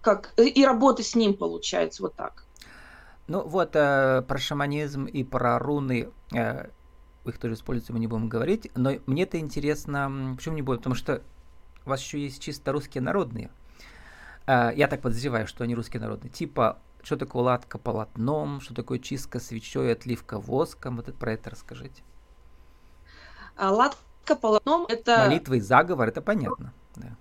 как, 0.00 0.32
и 0.36 0.64
работы 0.64 1.02
с 1.02 1.14
ним 1.14 1.34
получается 1.34 2.02
вот 2.02 2.14
так. 2.14 2.44
Ну 3.26 3.42
вот, 3.46 3.74
э, 3.74 4.22
про 4.28 4.38
шаманизм 4.38 5.06
и 5.06 5.24
про 5.24 5.58
руны, 5.58 6.10
э, 6.34 6.68
их 7.24 7.38
тоже 7.38 7.54
используются, 7.54 7.94
мы 7.94 7.98
не 7.98 8.06
будем 8.06 8.28
говорить, 8.28 8.70
но 8.74 8.92
мне 9.06 9.22
это 9.22 9.38
интересно, 9.38 10.34
почему 10.36 10.56
не 10.56 10.62
будем, 10.62 10.80
потому 10.80 10.94
что 10.94 11.22
у 11.86 11.90
вас 11.90 12.02
еще 12.02 12.22
есть 12.22 12.42
чисто 12.42 12.72
русские 12.72 13.00
народные. 13.00 13.50
Э, 14.46 14.72
я 14.76 14.88
так 14.88 15.00
подозреваю, 15.00 15.46
что 15.46 15.64
они 15.64 15.74
русские 15.74 16.02
народные. 16.02 16.30
Типа, 16.30 16.78
что 17.02 17.16
такое 17.16 17.42
ладка 17.42 17.78
полотном, 17.78 18.60
что 18.60 18.74
такое 18.74 18.98
чистка 18.98 19.40
свечой, 19.40 19.92
отливка 19.92 20.38
воском, 20.38 20.96
вот 20.96 21.08
это, 21.08 21.16
про 21.16 21.32
это 21.32 21.50
расскажите. 21.50 22.02
А, 23.56 23.70
ладка 23.70 24.36
полотном 24.36 24.86
это... 24.88 25.26
Молитва 25.26 25.54
и 25.54 25.60
заговор, 25.60 26.08
это 26.08 26.20
понятно. 26.20 26.72
Да. 26.96 27.16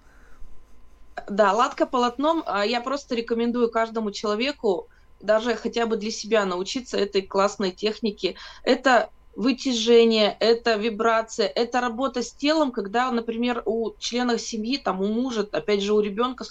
Да, 1.30 1.54
ладка 1.54 1.86
полотном, 1.86 2.44
а, 2.46 2.66
я 2.66 2.82
просто 2.82 3.16
рекомендую 3.16 3.70
каждому 3.70 4.12
человеку 4.12 4.88
даже 5.20 5.56
хотя 5.56 5.86
бы 5.86 5.96
для 5.96 6.12
себя 6.12 6.46
научиться 6.46 6.98
этой 6.98 7.22
классной 7.22 7.72
технике. 7.72 8.36
Это 8.63 9.10
вытяжение, 9.36 10.36
это 10.40 10.75
вибрация, 10.75 11.48
это 11.48 11.82
работа 11.82 12.22
с 12.22 12.32
телом, 12.32 12.72
когда, 12.72 13.10
например, 13.10 13.63
у 13.66 13.94
членов 14.00 14.42
семьи, 14.42 14.78
там, 14.78 15.02
у 15.02 15.08
мужа, 15.08 15.48
опять 15.52 15.82
же, 15.82 15.94
у 15.94 16.02
ребенка 16.02 16.46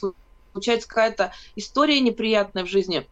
случается 0.52 0.88
какая-то 0.88 1.32
история 1.54 2.00
неприятная 2.00 2.64
в 2.64 2.68
жизни 2.68 3.06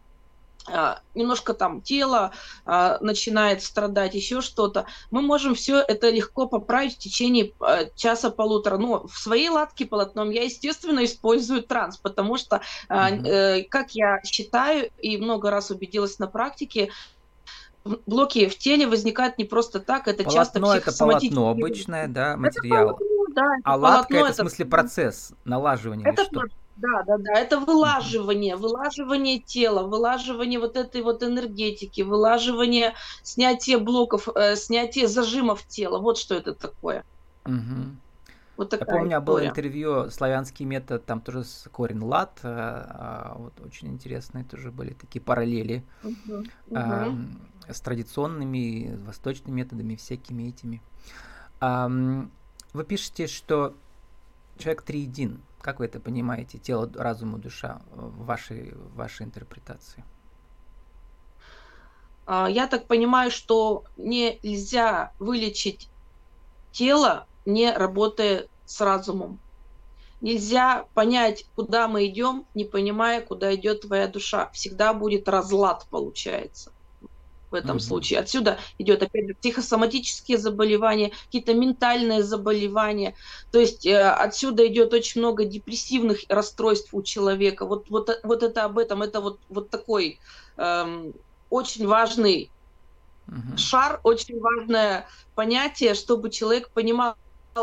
немножко 1.15 1.53
там 1.53 1.81
тело 1.81 2.31
а, 2.65 2.97
начинает 3.01 3.63
страдать, 3.63 4.13
еще 4.13 4.41
что-то, 4.41 4.85
мы 5.09 5.21
можем 5.21 5.55
все 5.55 5.79
это 5.79 6.09
легко 6.09 6.47
поправить 6.47 6.95
в 6.95 6.99
течение 6.99 7.53
а, 7.59 7.85
часа-полутора. 7.95 8.77
Но 8.77 9.07
в 9.07 9.17
своей 9.17 9.49
латке 9.49 9.85
полотном 9.85 10.29
я, 10.29 10.43
естественно, 10.43 11.03
использую 11.03 11.63
транс, 11.63 11.97
потому 11.97 12.37
что, 12.37 12.61
mm-hmm. 12.89 13.65
как 13.69 13.91
я 13.91 14.21
считаю 14.23 14.89
и 14.99 15.17
много 15.17 15.49
раз 15.49 15.71
убедилась 15.71 16.19
на 16.19 16.27
практике, 16.27 16.91
блоки 17.83 18.47
в 18.47 18.57
теле 18.57 18.87
возникают 18.87 19.37
не 19.37 19.45
просто 19.45 19.79
так, 19.79 20.07
это 20.07 20.23
полотно 20.23 20.31
часто 20.31 20.59
это 20.59 20.97
полотно 20.97 21.49
обычное, 21.49 22.07
да, 22.07 22.37
материал. 22.37 22.91
Это 22.91 22.97
полотно, 22.97 23.25
да, 23.33 23.41
это 23.41 23.61
а 23.63 23.71
полотно, 23.71 23.97
латка 23.97 24.17
это, 24.17 24.25
это 24.25 24.33
в 24.33 24.35
смысле 24.37 24.65
процесс 24.65 25.33
налаживания 25.45 26.05
это, 26.07 26.25
что? 26.25 26.43
Да, 26.81 27.03
да, 27.03 27.17
да. 27.17 27.33
Это 27.33 27.59
вылаживание, 27.59 28.55
вылаживание 28.55 29.39
тела, 29.39 29.83
вылаживание 29.83 30.59
вот 30.59 30.77
этой 30.77 31.01
вот 31.01 31.23
энергетики, 31.23 32.01
вылаживание, 32.01 32.95
снятие 33.23 33.77
блоков, 33.77 34.27
э, 34.35 34.55
снятие 34.55 35.07
зажимов 35.07 35.63
тела. 35.67 35.99
Вот 35.99 36.17
что 36.17 36.35
это 36.35 36.53
такое. 36.53 37.03
Угу. 37.45 37.95
Вот 38.57 38.69
такая 38.69 38.87
Я 38.87 38.91
помню, 38.91 39.01
у 39.01 39.05
меня 39.05 39.21
было 39.21 39.45
интервью 39.45 40.09
«Славянский 40.09 40.65
метод», 40.65 41.05
там 41.05 41.21
тоже 41.21 41.43
с 41.43 41.67
Корин 41.71 42.03
Лат, 42.03 42.39
э, 42.43 42.47
а, 42.49 43.35
вот 43.37 43.53
очень 43.65 43.87
интересные 43.87 44.43
тоже 44.43 44.71
были 44.71 44.93
такие 44.93 45.21
параллели 45.21 45.83
угу, 46.03 46.45
угу. 46.67 47.17
с 47.67 47.81
традиционными 47.81 48.97
восточными 49.05 49.57
методами, 49.57 49.95
всякими 49.95 50.49
этими. 50.49 50.81
Вы 52.73 52.85
пишете, 52.85 53.27
что 53.27 53.75
человек 54.57 54.83
триедин. 54.83 55.41
Как 55.61 55.79
вы 55.79 55.85
это 55.85 55.99
понимаете, 55.99 56.57
тело, 56.57 56.91
разум 56.95 57.37
и 57.37 57.39
душа 57.39 57.81
в 57.91 58.25
вашей, 58.25 58.71
в 58.71 58.95
вашей 58.95 59.25
интерпретации? 59.25 60.03
А, 62.25 62.49
я 62.49 62.67
так 62.67 62.87
понимаю, 62.87 63.29
что 63.29 63.83
нельзя 63.95 65.13
вылечить 65.19 65.89
тело, 66.71 67.27
не 67.45 67.71
работая 67.71 68.47
с 68.65 68.81
разумом. 68.81 69.39
Нельзя 70.19 70.85
понять, 70.93 71.45
куда 71.55 71.87
мы 71.87 72.07
идем, 72.07 72.45
не 72.53 72.65
понимая, 72.65 73.21
куда 73.21 73.53
идет 73.55 73.81
твоя 73.81 74.07
душа. 74.07 74.49
Всегда 74.51 74.93
будет 74.93 75.27
разлад, 75.27 75.87
получается 75.89 76.71
в 77.51 77.55
этом 77.55 77.77
mm-hmm. 77.77 77.79
случае. 77.79 78.19
Отсюда 78.19 78.57
идет, 78.77 79.03
опять 79.03 79.27
же, 79.27 79.35
психосоматические 79.35 80.37
заболевания, 80.37 81.11
какие-то 81.25 81.53
ментальные 81.53 82.23
заболевания. 82.23 83.15
То 83.51 83.59
есть 83.59 83.85
э, 83.85 84.09
отсюда 84.09 84.65
идет 84.67 84.93
очень 84.93 85.21
много 85.21 85.45
депрессивных 85.45 86.21
расстройств 86.29 86.93
у 86.93 87.03
человека. 87.03 87.65
Вот, 87.65 87.89
вот, 87.89 88.19
вот 88.23 88.43
это 88.43 88.63
об 88.63 88.77
этом, 88.77 89.01
это 89.01 89.21
вот, 89.21 89.39
вот 89.49 89.69
такой 89.69 90.19
эм, 90.57 91.13
очень 91.49 91.85
важный 91.87 92.49
mm-hmm. 93.27 93.57
шар, 93.57 93.99
очень 94.03 94.39
важное 94.39 95.07
понятие, 95.35 95.93
чтобы 95.93 96.29
человек 96.29 96.69
понимал, 96.69 97.15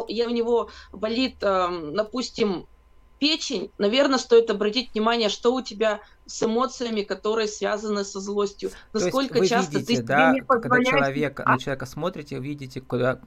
я 0.09 0.27
у 0.27 0.31
него 0.31 0.71
болит, 0.93 1.37
эм, 1.41 1.95
допустим, 1.95 2.67
печень, 3.19 3.71
наверное, 3.79 4.19
стоит 4.19 4.51
обратить 4.51 4.93
внимание, 4.93 5.29
что 5.29 5.55
у 5.55 5.61
тебя 5.61 6.01
с 6.27 6.43
эмоциями, 6.43 7.03
которые 7.03 7.49
связаны 7.49 8.05
со 8.05 8.21
злостью. 8.21 8.71
Насколько 8.93 9.47
часто 9.47 9.79
видите, 9.79 9.97
ты 9.97 10.03
да, 10.03 10.33
не 10.33 10.43
позволяешь... 10.43 10.87
когда 10.87 10.99
человека, 10.99 11.43
а? 11.47 11.53
на 11.53 11.59
человека 11.59 11.87
смотрите, 11.87 12.39
видите, 12.39 12.81
куда, 12.81 13.21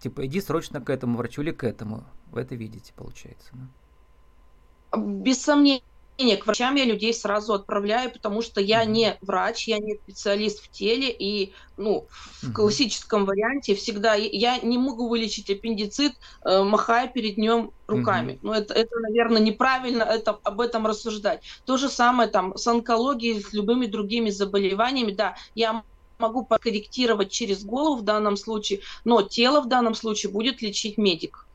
типа, 0.00 0.26
иди 0.26 0.40
срочно 0.40 0.80
к 0.80 0.90
этому 0.90 1.18
врачу 1.18 1.42
или 1.42 1.50
к 1.50 1.64
этому. 1.64 2.04
Вы 2.30 2.42
это 2.42 2.54
видите, 2.54 2.92
получается. 2.94 3.50
Да? 3.52 4.98
Без 4.98 5.42
сомнения 5.42 5.82
к 6.16 6.46
врачам 6.46 6.76
я 6.76 6.84
людей 6.84 7.12
сразу 7.12 7.54
отправляю, 7.54 8.10
потому 8.10 8.40
что 8.40 8.60
я 8.60 8.84
не 8.84 9.16
врач, 9.20 9.66
я 9.66 9.78
не 9.78 9.96
специалист 9.96 10.62
в 10.62 10.70
теле, 10.70 11.10
и 11.10 11.52
ну, 11.76 12.06
в 12.42 12.52
классическом 12.52 13.24
варианте 13.24 13.74
всегда 13.74 14.14
я 14.14 14.58
не 14.58 14.78
могу 14.78 15.08
вылечить 15.08 15.50
аппендицит, 15.50 16.12
э, 16.44 16.62
махая 16.62 17.08
перед 17.08 17.36
ним 17.36 17.72
руками. 17.88 18.38
Ну, 18.42 18.52
это, 18.52 18.74
это, 18.74 18.96
наверное, 19.00 19.42
неправильно 19.42 20.04
это, 20.04 20.38
об 20.42 20.60
этом 20.60 20.86
рассуждать. 20.86 21.42
То 21.66 21.76
же 21.76 21.88
самое 21.88 22.28
там 22.28 22.56
с 22.56 22.66
онкологией, 22.66 23.42
с 23.42 23.52
любыми 23.52 23.86
другими 23.86 24.30
заболеваниями, 24.30 25.12
да, 25.12 25.36
я 25.54 25.82
могу 26.18 26.44
подкорректировать 26.44 27.32
через 27.32 27.64
голову 27.64 27.96
в 27.96 28.02
данном 28.02 28.36
случае, 28.36 28.80
но 29.04 29.22
тело 29.22 29.60
в 29.60 29.68
данном 29.68 29.94
случае 29.94 30.30
будет 30.30 30.62
лечить 30.62 30.96
медик. 30.96 31.46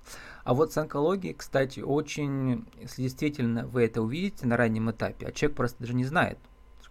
А 0.43 0.53
вот 0.53 0.73
с 0.73 0.77
онкологией, 0.77 1.33
кстати, 1.33 1.79
очень, 1.81 2.65
если 2.79 3.03
действительно 3.03 3.67
вы 3.67 3.85
это 3.85 4.01
увидите 4.01 4.47
на 4.47 4.57
раннем 4.57 4.89
этапе, 4.91 5.27
а 5.27 5.31
человек 5.31 5.57
просто 5.57 5.79
даже 5.79 5.93
не 5.93 6.05
знает, 6.05 6.37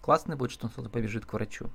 классно 0.00 0.36
будет, 0.36 0.52
что 0.52 0.66
он 0.66 0.72
сразу 0.72 0.88
побежит 0.88 1.26
к 1.26 1.32
врачу 1.32 1.70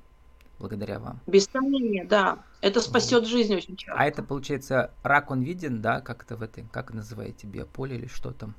благодаря 0.59 0.99
вам. 0.99 1.19
Без 1.27 1.45
сомнения, 1.45 2.05
да. 2.05 2.39
Это 2.61 2.79
спасет 2.81 3.23
вот. 3.23 3.27
жизнь 3.27 3.53
очень 3.53 3.75
часто. 3.75 3.99
А 3.99 4.05
это, 4.05 4.23
получается, 4.23 4.91
рак 5.03 5.29
он 5.29 5.41
виден, 5.41 5.81
да, 5.81 6.01
как 6.01 6.23
это 6.23 6.37
в 6.37 6.41
этой, 6.41 6.65
как 6.71 6.93
называете, 6.93 7.47
биополе 7.47 7.97
или 7.97 8.07
что 8.07 8.31
там? 8.31 8.55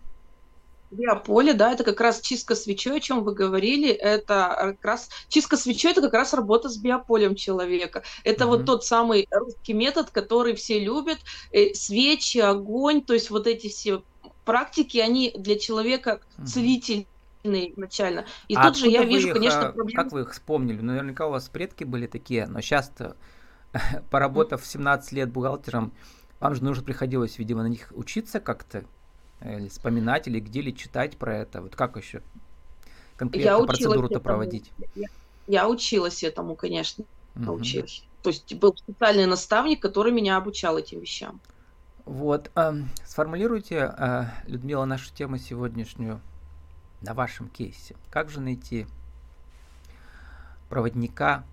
Биополе, 0.95 1.53
да, 1.55 1.73
это 1.73 1.85
как 1.85 2.01
раз 2.01 2.21
чистка 2.21 2.55
свечой, 2.55 2.99
о 2.99 3.01
чем 3.01 3.25
вы 3.25 3.35
говорили. 3.35 3.91
Это 3.91 4.75
как 4.79 4.85
раз 4.85 5.11
чистка 5.29 5.57
свечой 5.57 5.93
это 5.93 6.01
как 6.01 6.15
раз 6.15 6.35
работа 6.35 6.69
с 6.69 6.77
биополем 6.77 7.35
человека. 7.35 8.03
Это 8.23 8.45
mm-hmm. 8.45 8.49
вот 8.49 8.65
тот 8.65 8.85
самый 8.85 9.29
русский 9.31 9.73
метод, 9.73 10.11
который 10.11 10.55
все 10.55 10.79
любят. 10.79 11.19
Э, 11.53 11.75
свечи, 11.75 12.39
огонь, 12.39 13.03
то 13.03 13.15
есть 13.15 13.31
вот 13.31 13.47
эти 13.47 13.69
все 13.69 14.03
практики, 14.45 14.99
они 14.99 15.33
для 15.37 15.59
человека 15.59 16.21
целительные 16.45 17.73
изначально. 17.73 18.27
И 18.49 18.55
а 18.55 18.67
тут 18.67 18.77
же 18.77 18.89
я 18.89 19.05
вижу, 19.05 19.29
их, 19.29 19.35
конечно, 19.35 19.73
проблемы. 19.73 19.93
Как 19.93 20.13
вы 20.13 20.21
их 20.23 20.33
вспомнили? 20.33 20.81
Наверняка 20.81 21.27
у 21.27 21.31
вас 21.31 21.49
предки 21.49 21.85
были 21.85 22.07
такие, 22.07 22.47
но 22.47 22.61
сейчас-то, 22.61 23.17
поработав 24.11 24.65
17 24.65 25.13
лет 25.13 25.31
бухгалтером, 25.31 25.93
вам 26.41 26.55
же 26.55 26.63
нужно 26.63 26.85
приходилось, 26.85 27.39
видимо, 27.39 27.63
на 27.63 27.69
них 27.69 27.89
учиться 27.95 28.41
как-то 28.41 28.85
или 29.45 29.69
вспоминать, 29.69 30.27
или 30.27 30.41
где 30.41 30.63
ли 30.63 30.75
читать 30.75 31.17
про 31.17 31.37
это? 31.37 31.61
Вот 31.61 31.77
как 31.77 31.97
еще 31.97 32.23
конкретно 33.17 33.67
процедуру-то 33.67 34.21
проводить? 34.21 34.73
Я, 34.95 35.09
я 35.47 35.69
училась 35.69 36.23
этому, 36.23 36.57
конечно, 36.57 37.05
угу. 37.37 37.53
училась. 37.55 38.05
То 38.23 38.31
есть 38.31 38.55
был 38.55 38.75
специальный 38.75 39.27
наставник, 39.27 39.83
который 39.83 40.13
меня 40.13 40.37
обучал 40.39 40.79
этим 40.79 41.01
вещам. 41.01 41.41
Вот, 42.07 42.51
э, 42.55 42.73
сформулируйте, 43.05 43.95
э, 43.97 44.25
Людмила, 44.47 44.85
нашу 44.85 45.13
тему 45.15 45.39
сегодняшнюю 45.39 46.21
на 47.03 47.15
вашем 47.15 47.49
кейсе. 47.49 47.97
Как 48.11 48.31
же 48.31 48.41
найти 48.41 48.87
проводника 50.69 51.45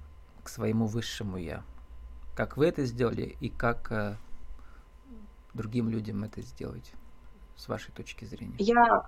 к 0.43 0.49
своему 0.49 0.87
высшему 0.87 1.37
я? 1.37 1.63
Как 2.35 2.57
вы 2.57 2.67
это 2.67 2.85
сделали 2.85 3.35
и 3.41 3.49
как 3.49 3.91
э, 3.91 4.15
другим 5.53 5.89
людям 5.89 6.23
это 6.23 6.41
сделать? 6.41 6.93
С 7.55 7.67
вашей 7.67 7.91
точки 7.91 8.25
зрения? 8.25 8.55
Я, 8.57 9.07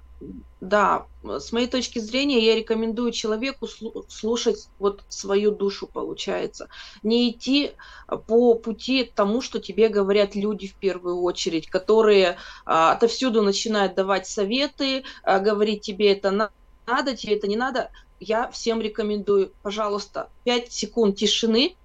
да, 0.61 1.05
с 1.23 1.51
моей 1.51 1.67
точки 1.67 1.99
зрения, 1.99 2.39
я 2.39 2.55
рекомендую 2.55 3.11
человеку 3.11 3.67
слушать 4.07 4.69
вот 4.79 5.03
свою 5.09 5.51
душу, 5.51 5.87
получается. 5.87 6.69
Не 7.01 7.31
идти 7.31 7.71
по 8.27 8.55
пути 8.55 9.11
тому, 9.13 9.41
что 9.41 9.59
тебе 9.59 9.89
говорят 9.89 10.35
люди 10.35 10.67
в 10.67 10.75
первую 10.75 11.21
очередь, 11.21 11.69
которые 11.69 12.37
а, 12.65 12.91
отовсюду 12.91 13.41
начинают 13.41 13.95
давать 13.95 14.27
советы, 14.27 15.03
а, 15.23 15.39
говорить 15.39 15.81
тебе 15.81 16.11
это 16.11 16.31
надо, 16.85 17.15
тебе 17.15 17.35
это 17.35 17.47
не 17.47 17.55
надо. 17.55 17.91
Я 18.19 18.49
всем 18.51 18.81
рекомендую, 18.81 19.51
пожалуйста, 19.63 20.29
5 20.43 20.71
секунд 20.71 21.17
тишины, 21.17 21.75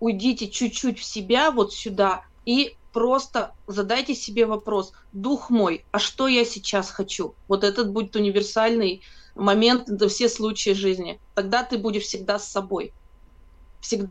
уйдите 0.00 0.48
чуть-чуть 0.48 0.98
в 0.98 1.04
себя, 1.04 1.50
вот 1.50 1.72
сюда, 1.72 2.24
и 2.44 2.76
просто 2.94 3.54
задайте 3.66 4.14
себе 4.14 4.46
вопрос, 4.46 4.94
дух 5.12 5.50
мой, 5.50 5.84
а 5.90 5.98
что 5.98 6.28
я 6.28 6.44
сейчас 6.44 6.90
хочу? 6.90 7.34
Вот 7.48 7.64
этот 7.64 7.90
будет 7.90 8.16
универсальный 8.16 9.02
момент 9.34 9.88
на 9.88 10.08
все 10.08 10.28
случаи 10.28 10.70
жизни. 10.70 11.20
Тогда 11.34 11.64
ты 11.64 11.76
будешь 11.76 12.04
всегда 12.04 12.38
с 12.38 12.48
собой. 12.48 12.94
всегда, 13.80 14.08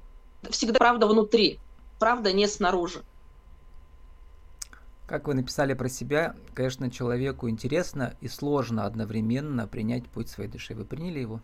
всегда 0.49 0.77
правда 0.77 1.07
внутри, 1.07 1.59
правда 1.97 2.33
не 2.33 2.45
снаружи. 2.45 3.03
Как 5.07 5.27
вы 5.27 5.33
написали 5.33 5.73
про 5.73 5.89
себя, 5.89 6.35
конечно, 6.53 6.91
человеку 6.91 7.49
интересно 7.49 8.15
и 8.19 8.27
сложно 8.27 8.85
одновременно 8.85 9.67
принять 9.67 10.05
путь 10.07 10.29
своей 10.29 10.49
души. 10.49 10.75
Вы 10.75 10.83
приняли 10.85 11.19
его? 11.19 11.39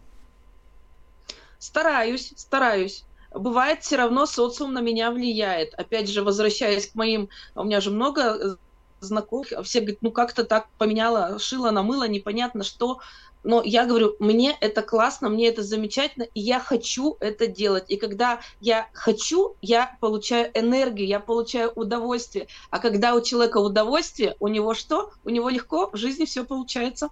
Стараюсь, 1.57 2.33
стараюсь. 2.35 3.05
Бывает, 3.31 3.83
все 3.83 3.97
равно 3.97 4.25
социум 4.25 4.73
на 4.73 4.81
меня 4.81 5.11
влияет. 5.11 5.73
Опять 5.75 6.09
же, 6.09 6.23
возвращаясь 6.23 6.87
к 6.87 6.95
моим... 6.95 7.29
У 7.55 7.63
меня 7.63 7.81
же 7.81 7.91
много 7.91 8.57
знакомых, 9.01 9.53
все 9.63 9.79
говорят, 9.79 9.99
ну 10.01 10.11
как-то 10.11 10.43
так 10.43 10.67
поменяла, 10.77 11.39
шила, 11.39 11.71
намыла, 11.71 12.07
непонятно 12.07 12.65
что 12.65 12.99
но 13.43 13.61
я 13.63 13.85
говорю, 13.85 14.15
мне 14.19 14.55
это 14.59 14.81
классно, 14.81 15.29
мне 15.29 15.47
это 15.47 15.63
замечательно, 15.63 16.23
и 16.23 16.41
я 16.41 16.59
хочу 16.59 17.15
это 17.19 17.47
делать. 17.47 17.85
И 17.87 17.95
когда 17.95 18.41
я 18.59 18.89
хочу, 18.93 19.55
я 19.61 19.97
получаю 20.01 20.51
энергию, 20.53 21.07
я 21.07 21.19
получаю 21.19 21.71
удовольствие. 21.71 22.47
А 22.69 22.79
когда 22.79 23.15
у 23.15 23.21
человека 23.21 23.57
удовольствие, 23.57 24.35
у 24.39 24.47
него 24.47 24.73
что? 24.73 25.11
У 25.23 25.29
него 25.29 25.49
легко 25.49 25.89
в 25.89 25.95
жизни 25.95 26.25
все 26.25 26.43
получается. 26.43 27.09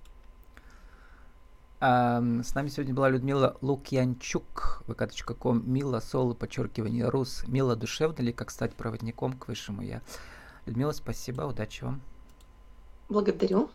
С 1.80 2.56
нами 2.56 2.70
сегодня 2.70 2.96
была 2.96 3.08
Людмила 3.10 3.56
Лукьянчук, 3.62 4.82
vk.com, 4.88 5.62
Мила, 5.64 6.00
соло, 6.00 6.34
подчеркивание, 6.34 7.08
рус. 7.08 7.44
Мила, 7.46 7.76
душевно 7.76 8.24
ли, 8.24 8.34
как 8.34 8.50
стать 8.50 8.74
проводником 8.74 9.34
к 9.34 9.48
высшему 9.48 9.84
я? 9.84 10.02
Людмила, 10.66 10.92
спасибо, 10.92 11.44
удачи 11.44 11.84
вам. 11.84 12.02
Благодарю. 13.10 13.70